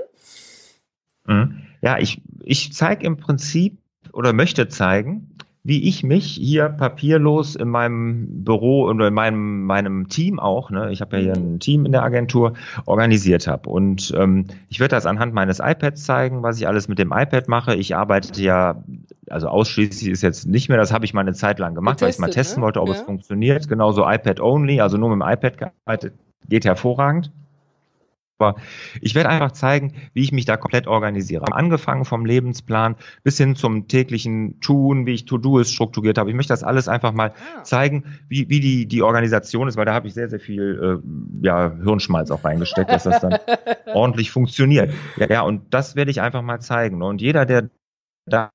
Mhm. 1.28 1.68
Ja, 1.82 2.00
ich, 2.00 2.22
ich 2.44 2.74
zeige 2.74 3.06
im 3.06 3.18
Prinzip 3.18 3.78
oder 4.12 4.34
möchte 4.34 4.68
zeigen, 4.68 5.38
wie 5.70 5.88
ich 5.88 6.02
mich 6.02 6.26
hier 6.26 6.68
papierlos 6.68 7.56
in 7.56 7.70
meinem 7.70 8.44
Büro 8.44 8.86
oder 8.86 9.10
in 9.10 9.14
meinem, 9.14 9.66
meinem 9.66 10.10
Team 10.10 10.40
auch, 10.40 10.72
ne, 10.72 10.92
ich 10.92 11.00
habe 11.00 11.18
ja 11.18 11.22
hier 11.22 11.34
ein 11.34 11.60
Team 11.60 11.86
in 11.86 11.92
der 11.92 12.02
Agentur, 12.02 12.54
organisiert 12.88 13.46
habe. 13.46 13.70
Und 13.70 14.12
ähm, 14.18 14.46
ich 14.70 14.80
werde 14.80 14.96
das 14.96 15.06
anhand 15.06 15.36
meines 15.36 15.60
iPads 15.60 16.04
zeigen, 16.04 16.42
was 16.42 16.58
ich 16.58 16.68
alles 16.68 16.88
mit 16.88 16.98
dem 16.98 17.12
iPad 17.12 17.48
mache. 17.48 17.76
Ich 17.76 17.96
arbeite 17.96 18.42
ja, 18.42 18.84
also 19.30 19.48
ausschließlich 19.48 20.10
ist 20.10 20.24
jetzt 20.24 20.48
nicht 20.48 20.70
mehr, 20.70 20.80
das 20.80 20.92
habe 20.92 21.06
ich 21.06 21.14
mal 21.14 21.22
eine 21.22 21.34
Zeit 21.34 21.60
lang 21.60 21.76
gemacht, 21.76 22.00
Getestet, 22.00 22.24
weil 22.24 22.30
ich 22.30 22.36
mal 22.36 22.42
testen 22.42 22.62
ne? 22.62 22.66
wollte, 22.66 22.82
ob 22.82 22.88
ja. 22.88 22.96
es 22.96 23.02
funktioniert. 23.02 23.70
Genauso 23.70 24.10
iPad 24.10 24.40
only, 24.40 24.82
also 24.82 24.98
nur 24.98 25.16
mit 25.16 25.24
dem 25.24 25.32
iPad 25.32 25.58
gearbeitet, 25.60 26.14
geht 26.48 26.66
hervorragend. 26.66 27.32
Aber 28.40 28.56
ich 29.02 29.16
werde 29.16 29.30
einfach 29.30 29.52
zeigen, 29.52 29.94
wie 30.14 30.22
ich 30.22 30.32
mich 30.32 30.46
da 30.46 30.56
komplett 30.56 30.88
organisiere. 30.88 31.46
Angefangen 31.52 32.06
vom 32.06 32.26
Lebensplan 32.26 32.96
bis 33.24 33.38
hin 33.38 33.56
zum 33.56 33.90
täglichen 33.90 34.62
Tun, 34.62 35.06
wie 35.06 35.14
ich 35.14 35.26
To-Do's 35.26 35.72
strukturiert 35.72 36.18
habe. 36.18 36.30
Ich 36.30 36.36
möchte 36.36 36.54
das 36.54 36.64
alles 36.64 36.88
einfach 36.88 37.12
mal 37.12 37.34
ah. 37.58 37.64
zeigen, 37.64 38.06
wie, 38.30 38.50
wie 38.50 38.62
die, 38.62 38.86
die 38.86 39.02
Organisation 39.02 39.68
ist, 39.68 39.76
weil 39.76 39.86
da 39.86 39.94
habe 39.94 40.08
ich 40.08 40.14
sehr, 40.14 40.30
sehr 40.30 40.40
viel 40.40 41.02
äh, 41.04 41.46
ja, 41.46 41.74
Hirnschmalz 41.84 42.32
auch 42.32 42.46
reingesteckt, 42.46 42.90
dass 42.90 43.04
das 43.04 43.20
dann 43.20 43.38
ordentlich 43.94 44.32
funktioniert. 44.32 44.94
Ja, 45.18 45.28
ja, 45.28 45.42
und 45.42 45.74
das 45.74 45.98
werde 45.98 46.12
ich 46.12 46.22
einfach 46.22 46.42
mal 46.42 46.60
zeigen. 46.62 47.02
Und 47.04 47.22
jeder, 47.22 47.46
der 47.46 47.70
da 48.26 48.52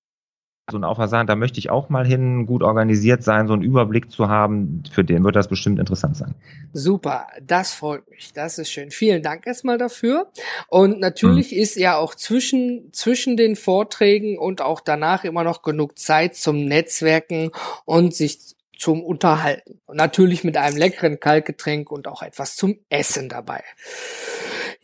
so 0.70 0.78
ein 0.78 0.84
Aufwand 0.84 1.28
da 1.28 1.36
möchte 1.36 1.58
ich 1.58 1.70
auch 1.70 1.90
mal 1.90 2.06
hin, 2.06 2.46
gut 2.46 2.62
organisiert 2.62 3.22
sein, 3.22 3.46
so 3.46 3.52
einen 3.52 3.62
Überblick 3.62 4.10
zu 4.10 4.28
haben. 4.28 4.82
Für 4.90 5.04
den 5.04 5.22
wird 5.22 5.36
das 5.36 5.48
bestimmt 5.48 5.78
interessant 5.78 6.16
sein. 6.16 6.34
Super, 6.72 7.26
das 7.42 7.74
freut 7.74 8.08
mich. 8.08 8.32
Das 8.32 8.58
ist 8.58 8.70
schön. 8.70 8.90
Vielen 8.90 9.22
Dank 9.22 9.46
erstmal 9.46 9.76
dafür. 9.76 10.30
Und 10.68 11.00
natürlich 11.00 11.50
hm. 11.50 11.58
ist 11.58 11.76
ja 11.76 11.96
auch 11.96 12.14
zwischen, 12.14 12.90
zwischen 12.92 13.36
den 13.36 13.56
Vorträgen 13.56 14.38
und 14.38 14.62
auch 14.62 14.80
danach 14.80 15.24
immer 15.24 15.44
noch 15.44 15.62
genug 15.62 15.98
Zeit 15.98 16.34
zum 16.34 16.64
Netzwerken 16.64 17.50
und 17.84 18.14
sich 18.14 18.54
zum 18.78 19.02
Unterhalten. 19.02 19.80
Und 19.86 19.96
natürlich 19.96 20.44
mit 20.44 20.56
einem 20.56 20.76
leckeren 20.76 21.20
Kaltgetränk 21.20 21.90
und 21.90 22.08
auch 22.08 22.22
etwas 22.22 22.56
zum 22.56 22.78
Essen 22.88 23.28
dabei. 23.28 23.62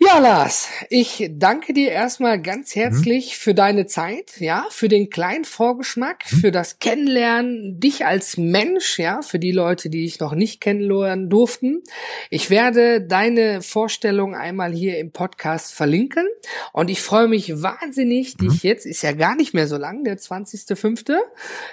Ja, 0.02 0.18
Lars, 0.18 0.66
ich 0.88 1.28
danke 1.30 1.74
dir 1.74 1.90
erstmal 1.90 2.40
ganz 2.40 2.74
mhm. 2.74 2.80
herzlich 2.80 3.26
mhm. 3.26 3.34
für 3.34 3.54
deine 3.54 3.84
Zeit, 3.84 4.40
ja, 4.40 4.64
für 4.70 4.88
den 4.88 5.10
kleinen 5.10 5.44
Vorgeschmack, 5.44 6.24
mhm. 6.32 6.36
für 6.38 6.50
das 6.50 6.78
Kennenlernen, 6.78 7.78
dich 7.80 8.06
als 8.06 8.38
Mensch, 8.38 8.98
ja, 8.98 9.20
für 9.20 9.38
die 9.38 9.52
Leute, 9.52 9.90
die 9.90 10.04
dich 10.04 10.18
noch 10.18 10.32
nicht 10.32 10.62
kennenlernen 10.62 11.28
durften. 11.28 11.82
Ich 12.30 12.48
werde 12.48 13.02
deine 13.02 13.60
Vorstellung 13.60 14.34
einmal 14.34 14.72
hier 14.72 14.96
im 14.96 15.12
Podcast 15.12 15.74
verlinken 15.74 16.26
und 16.72 16.88
ich 16.88 17.02
freue 17.02 17.28
mich 17.28 17.62
wahnsinnig, 17.62 18.38
mhm. 18.38 18.48
dich 18.48 18.62
jetzt, 18.62 18.86
ist 18.86 19.02
ja 19.02 19.12
gar 19.12 19.36
nicht 19.36 19.52
mehr 19.52 19.68
so 19.68 19.76
lang, 19.76 20.02
der 20.04 20.16
20.05., 20.16 21.18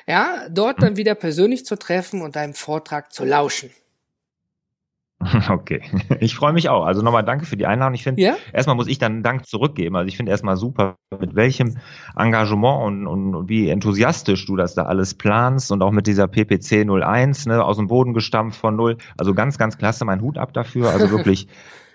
ja, 0.05 0.49
dort 0.49 0.83
dann 0.83 0.93
mhm. 0.93 0.97
wieder 0.97 1.15
persönlich 1.15 1.65
zu 1.65 1.77
treffen 1.77 2.21
und 2.21 2.35
deinem 2.35 2.55
Vortrag 2.55 3.13
zu 3.13 3.23
lauschen. 3.23 3.69
Okay, 5.49 5.82
ich 6.19 6.36
freue 6.36 6.53
mich 6.53 6.69
auch. 6.69 6.86
Also 6.86 7.01
nochmal 7.01 7.23
danke 7.23 7.45
für 7.45 7.58
die 7.58 7.65
Einladung. 7.65 7.95
Ich 7.95 8.03
finde, 8.03 8.21
ja? 8.21 8.36
erstmal 8.53 8.75
muss 8.75 8.88
ich 8.88 8.99
dann 8.99 9.23
Dank 9.23 9.45
zurückgeben. 9.45 9.95
Also 9.95 10.08
ich 10.08 10.17
finde 10.17 10.32
erstmal 10.32 10.58
super, 10.58 10.97
mit 11.19 11.36
welchem 11.36 11.77
Engagement 12.15 13.08
und, 13.08 13.08
und, 13.08 13.49
wie 13.49 13.69
enthusiastisch 13.69 14.45
du 14.45 14.56
das 14.56 14.75
da 14.75 14.84
alles 14.84 15.15
planst 15.15 15.71
und 15.71 15.82
auch 15.82 15.91
mit 15.91 16.08
dieser 16.08 16.27
PPC 16.27 16.88
01, 16.88 17.47
ne, 17.47 17.63
aus 17.63 17.77
dem 17.77 17.88
Boden 17.88 18.13
gestampft 18.13 18.60
von 18.60 18.75
null. 18.75 18.97
Also 19.17 19.34
ganz, 19.34 19.58
ganz 19.58 19.77
klasse, 19.77 20.06
mein 20.06 20.21
Hut 20.21 20.38
ab 20.38 20.53
dafür. 20.53 20.89
Also 20.89 21.10
wirklich 21.12 21.47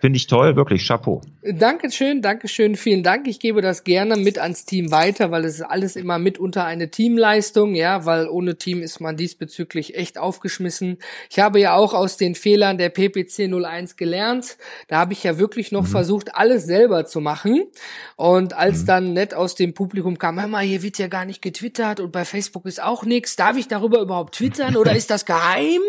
Finde 0.02 0.16
ich 0.16 0.26
toll, 0.26 0.56
wirklich 0.56 0.84
Chapeau. 0.84 1.20
Dankeschön, 1.44 2.22
Dankeschön, 2.22 2.74
vielen 2.74 3.04
Dank. 3.04 3.28
Ich 3.28 3.38
gebe 3.38 3.62
das 3.62 3.84
gerne 3.84 4.16
mit 4.16 4.36
ans 4.36 4.64
Team 4.64 4.90
weiter, 4.90 5.30
weil 5.30 5.44
es 5.44 5.54
ist 5.54 5.62
alles 5.62 5.94
immer 5.94 6.18
mitunter 6.18 6.64
eine 6.64 6.90
Teamleistung, 6.90 7.76
ja, 7.76 8.04
weil 8.04 8.26
ohne 8.26 8.58
Team 8.58 8.82
ist 8.82 8.98
man 8.98 9.16
diesbezüglich 9.16 9.94
echt 9.94 10.18
aufgeschmissen. 10.18 10.98
Ich 11.30 11.38
habe 11.38 11.60
ja 11.60 11.76
auch 11.76 11.94
aus 11.94 12.16
den 12.16 12.34
Fehlern 12.34 12.78
der 12.78 12.88
PPC 12.88 13.42
01 13.42 13.94
gelernt. 13.94 14.56
Da 14.88 14.96
habe 14.96 15.12
ich 15.12 15.22
ja 15.22 15.38
wirklich 15.38 15.70
noch 15.70 15.82
mhm. 15.82 15.92
versucht, 15.92 16.34
alles 16.34 16.64
selber 16.64 17.06
zu 17.06 17.20
machen. 17.20 17.62
Und 18.16 18.54
als 18.54 18.82
mhm. 18.82 18.86
dann 18.86 19.12
nett 19.12 19.34
aus 19.34 19.54
dem 19.54 19.72
Publikum 19.72 20.18
kam, 20.18 20.40
hör 20.40 20.48
mal, 20.48 20.64
hier 20.64 20.82
wird 20.82 20.98
ja 20.98 21.06
gar 21.06 21.26
nicht 21.26 21.42
getwittert 21.42 22.00
und 22.00 22.10
bei 22.10 22.24
Facebook 22.24 22.66
ist 22.66 22.82
auch 22.82 23.04
nichts. 23.04 23.36
Darf 23.36 23.56
ich 23.56 23.68
darüber 23.68 24.00
überhaupt 24.00 24.34
twittern 24.34 24.76
oder 24.76 24.96
ist 24.96 25.12
das 25.12 25.26
geheim? 25.26 25.80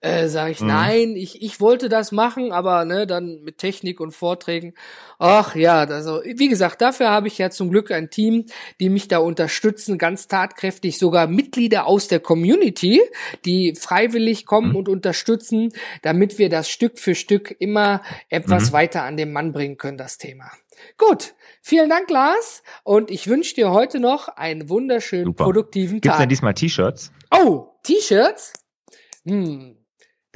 Äh, 0.00 0.28
sag 0.28 0.50
ich, 0.50 0.60
mhm. 0.60 0.66
nein, 0.66 1.16
ich, 1.16 1.40
ich 1.40 1.58
wollte 1.58 1.88
das 1.88 2.12
machen, 2.12 2.52
aber 2.52 2.84
ne, 2.84 3.06
dann 3.06 3.40
mit 3.42 3.56
Technik 3.56 3.98
und 3.98 4.12
Vorträgen. 4.12 4.74
Ach 5.18 5.56
ja, 5.56 5.78
also 5.84 6.20
wie 6.22 6.48
gesagt, 6.48 6.82
dafür 6.82 7.10
habe 7.10 7.28
ich 7.28 7.38
ja 7.38 7.48
zum 7.48 7.70
Glück 7.70 7.90
ein 7.90 8.10
Team, 8.10 8.44
die 8.78 8.90
mich 8.90 9.08
da 9.08 9.18
unterstützen, 9.18 9.96
ganz 9.96 10.28
tatkräftig, 10.28 10.98
sogar 10.98 11.26
Mitglieder 11.26 11.86
aus 11.86 12.08
der 12.08 12.20
Community, 12.20 13.00
die 13.46 13.74
freiwillig 13.74 14.44
kommen 14.44 14.70
mhm. 14.70 14.76
und 14.76 14.88
unterstützen, 14.90 15.72
damit 16.02 16.38
wir 16.38 16.50
das 16.50 16.68
Stück 16.68 16.98
für 16.98 17.14
Stück 17.14 17.56
immer 17.58 18.02
etwas 18.28 18.68
mhm. 18.68 18.72
weiter 18.74 19.02
an 19.02 19.16
den 19.16 19.32
Mann 19.32 19.52
bringen 19.52 19.78
können, 19.78 19.96
das 19.96 20.18
Thema. 20.18 20.50
Gut, 20.98 21.34
vielen 21.62 21.88
Dank, 21.88 22.10
Lars, 22.10 22.62
und 22.84 23.10
ich 23.10 23.28
wünsche 23.28 23.54
dir 23.54 23.70
heute 23.70 23.98
noch 23.98 24.28
einen 24.28 24.68
wunderschönen, 24.68 25.24
Super. 25.24 25.44
produktiven 25.44 25.96
Tag. 25.96 26.02
Gibt's 26.02 26.18
denn 26.18 26.28
diesmal 26.28 26.52
T-Shirts? 26.52 27.12
Oh, 27.30 27.68
T-Shirts? 27.82 28.52
Hm, 29.24 29.76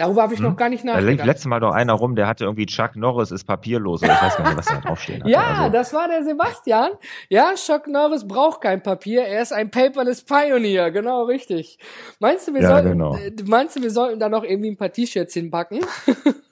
Darüber 0.00 0.22
habe 0.22 0.32
ich 0.32 0.40
hm. 0.40 0.46
noch 0.46 0.56
gar 0.56 0.70
nicht 0.70 0.82
nachgedacht. 0.82 1.20
Da 1.20 1.24
letztes 1.26 1.44
Mal 1.44 1.60
doch 1.60 1.72
einer 1.72 1.92
rum, 1.92 2.16
der 2.16 2.26
hatte 2.26 2.44
irgendwie 2.44 2.64
Chuck 2.64 2.96
Norris 2.96 3.32
ist 3.32 3.44
papierlos. 3.44 4.02
Oder 4.02 4.14
ich 4.14 4.22
weiß 4.22 4.36
gar 4.38 4.44
nicht, 4.48 4.56
was 4.56 4.64
da 4.64 4.80
draufstehen 4.80 5.20
hatte. 5.20 5.30
ja, 5.30 5.44
also. 5.58 5.72
das 5.72 5.92
war 5.92 6.08
der 6.08 6.24
Sebastian. 6.24 6.92
Ja, 7.28 7.52
Chuck 7.54 7.86
Norris 7.86 8.26
braucht 8.26 8.62
kein 8.62 8.82
Papier. 8.82 9.24
Er 9.24 9.42
ist 9.42 9.52
ein 9.52 9.70
paperless 9.70 10.22
Pioneer. 10.22 10.90
Genau, 10.90 11.24
richtig. 11.24 11.78
Meinst 12.18 12.48
du, 12.48 12.54
wir 12.54 12.62
ja, 12.62 12.68
sollten, 12.70 12.92
genau. 12.92 13.14
Äh, 13.14 13.30
meinst 13.44 13.76
du, 13.76 13.82
wir 13.82 13.90
sollten 13.90 14.18
da 14.18 14.30
noch 14.30 14.42
irgendwie 14.42 14.70
ein 14.70 14.78
paar 14.78 14.90
T-Shirts 14.90 15.34
hinpacken? 15.34 15.80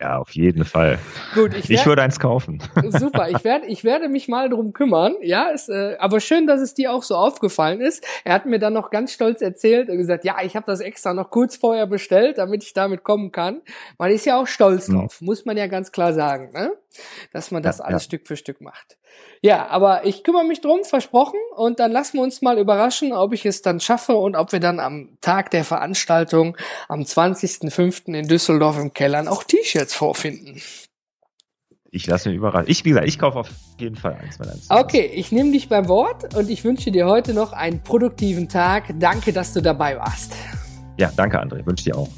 Ja, 0.00 0.16
auf 0.16 0.30
jeden 0.30 0.64
Fall. 0.64 0.98
Gut, 1.34 1.54
ich, 1.54 1.68
werd, 1.68 1.80
ich 1.80 1.86
würde 1.86 2.02
eins 2.02 2.18
kaufen. 2.18 2.62
Super, 2.88 3.28
ich 3.28 3.44
werde, 3.44 3.66
ich 3.66 3.84
werde 3.84 4.08
mich 4.08 4.28
mal 4.28 4.48
drum 4.48 4.72
kümmern. 4.72 5.14
Ja, 5.20 5.50
ist, 5.50 5.68
äh, 5.68 5.96
aber 5.98 6.20
schön, 6.20 6.46
dass 6.46 6.62
es 6.62 6.72
dir 6.72 6.92
auch 6.92 7.02
so 7.02 7.16
aufgefallen 7.16 7.82
ist. 7.82 8.02
Er 8.24 8.32
hat 8.32 8.46
mir 8.46 8.58
dann 8.58 8.72
noch 8.72 8.88
ganz 8.88 9.12
stolz 9.12 9.42
erzählt 9.42 9.90
und 9.90 9.98
gesagt, 9.98 10.24
ja, 10.24 10.36
ich 10.42 10.56
habe 10.56 10.64
das 10.64 10.80
extra 10.80 11.12
noch 11.12 11.28
kurz 11.28 11.56
vorher 11.56 11.86
bestellt, 11.86 12.38
damit 12.38 12.62
ich 12.62 12.72
damit 12.72 13.04
kommen 13.04 13.30
kann. 13.30 13.60
Man 13.98 14.10
ist 14.10 14.24
ja 14.24 14.40
auch 14.40 14.46
stolz 14.46 14.86
drauf, 14.86 15.20
mhm. 15.20 15.26
muss 15.26 15.44
man 15.44 15.58
ja 15.58 15.66
ganz 15.66 15.92
klar 15.92 16.14
sagen, 16.14 16.50
ne? 16.52 16.72
Dass 17.32 17.50
man 17.50 17.62
das 17.62 17.78
ja, 17.78 17.84
alles 17.84 18.02
ja. 18.02 18.06
Stück 18.06 18.26
für 18.26 18.36
Stück 18.36 18.60
macht. 18.60 18.98
Ja, 19.42 19.68
aber 19.68 20.04
ich 20.06 20.22
kümmere 20.22 20.44
mich 20.44 20.60
drum, 20.60 20.84
versprochen. 20.84 21.38
Und 21.56 21.80
dann 21.80 21.92
lassen 21.92 22.18
wir 22.18 22.22
uns 22.22 22.42
mal 22.42 22.58
überraschen, 22.58 23.12
ob 23.12 23.32
ich 23.32 23.46
es 23.46 23.62
dann 23.62 23.80
schaffe 23.80 24.14
und 24.14 24.36
ob 24.36 24.52
wir 24.52 24.60
dann 24.60 24.80
am 24.80 25.18
Tag 25.20 25.50
der 25.50 25.64
Veranstaltung 25.64 26.56
am 26.88 27.02
20.05. 27.02 28.14
in 28.14 28.28
Düsseldorf 28.28 28.78
im 28.78 28.92
Kellern 28.92 29.28
auch 29.28 29.44
T-Shirts 29.44 29.94
vorfinden. 29.94 30.60
Ich 31.92 32.06
lasse 32.06 32.28
mich 32.28 32.38
überraschen. 32.38 32.70
Ich, 32.70 32.84
wie 32.84 32.90
gesagt, 32.90 33.08
ich 33.08 33.18
kaufe 33.18 33.40
auf 33.40 33.50
jeden 33.78 33.96
Fall 33.96 34.14
eins. 34.14 34.38
Wenn 34.38 34.48
eins 34.48 34.70
okay, 34.70 35.06
ich 35.06 35.32
nehme 35.32 35.50
dich 35.50 35.68
beim 35.68 35.88
Wort 35.88 36.34
und 36.36 36.48
ich 36.48 36.62
wünsche 36.62 36.92
dir 36.92 37.06
heute 37.06 37.34
noch 37.34 37.52
einen 37.52 37.82
produktiven 37.82 38.48
Tag. 38.48 38.94
Danke, 39.00 39.32
dass 39.32 39.52
du 39.52 39.60
dabei 39.60 39.96
warst. 39.96 40.34
Ja, 40.98 41.10
danke, 41.16 41.40
André. 41.40 41.66
Wünsche 41.66 41.84
dir 41.84 41.96
auch. 41.96 42.08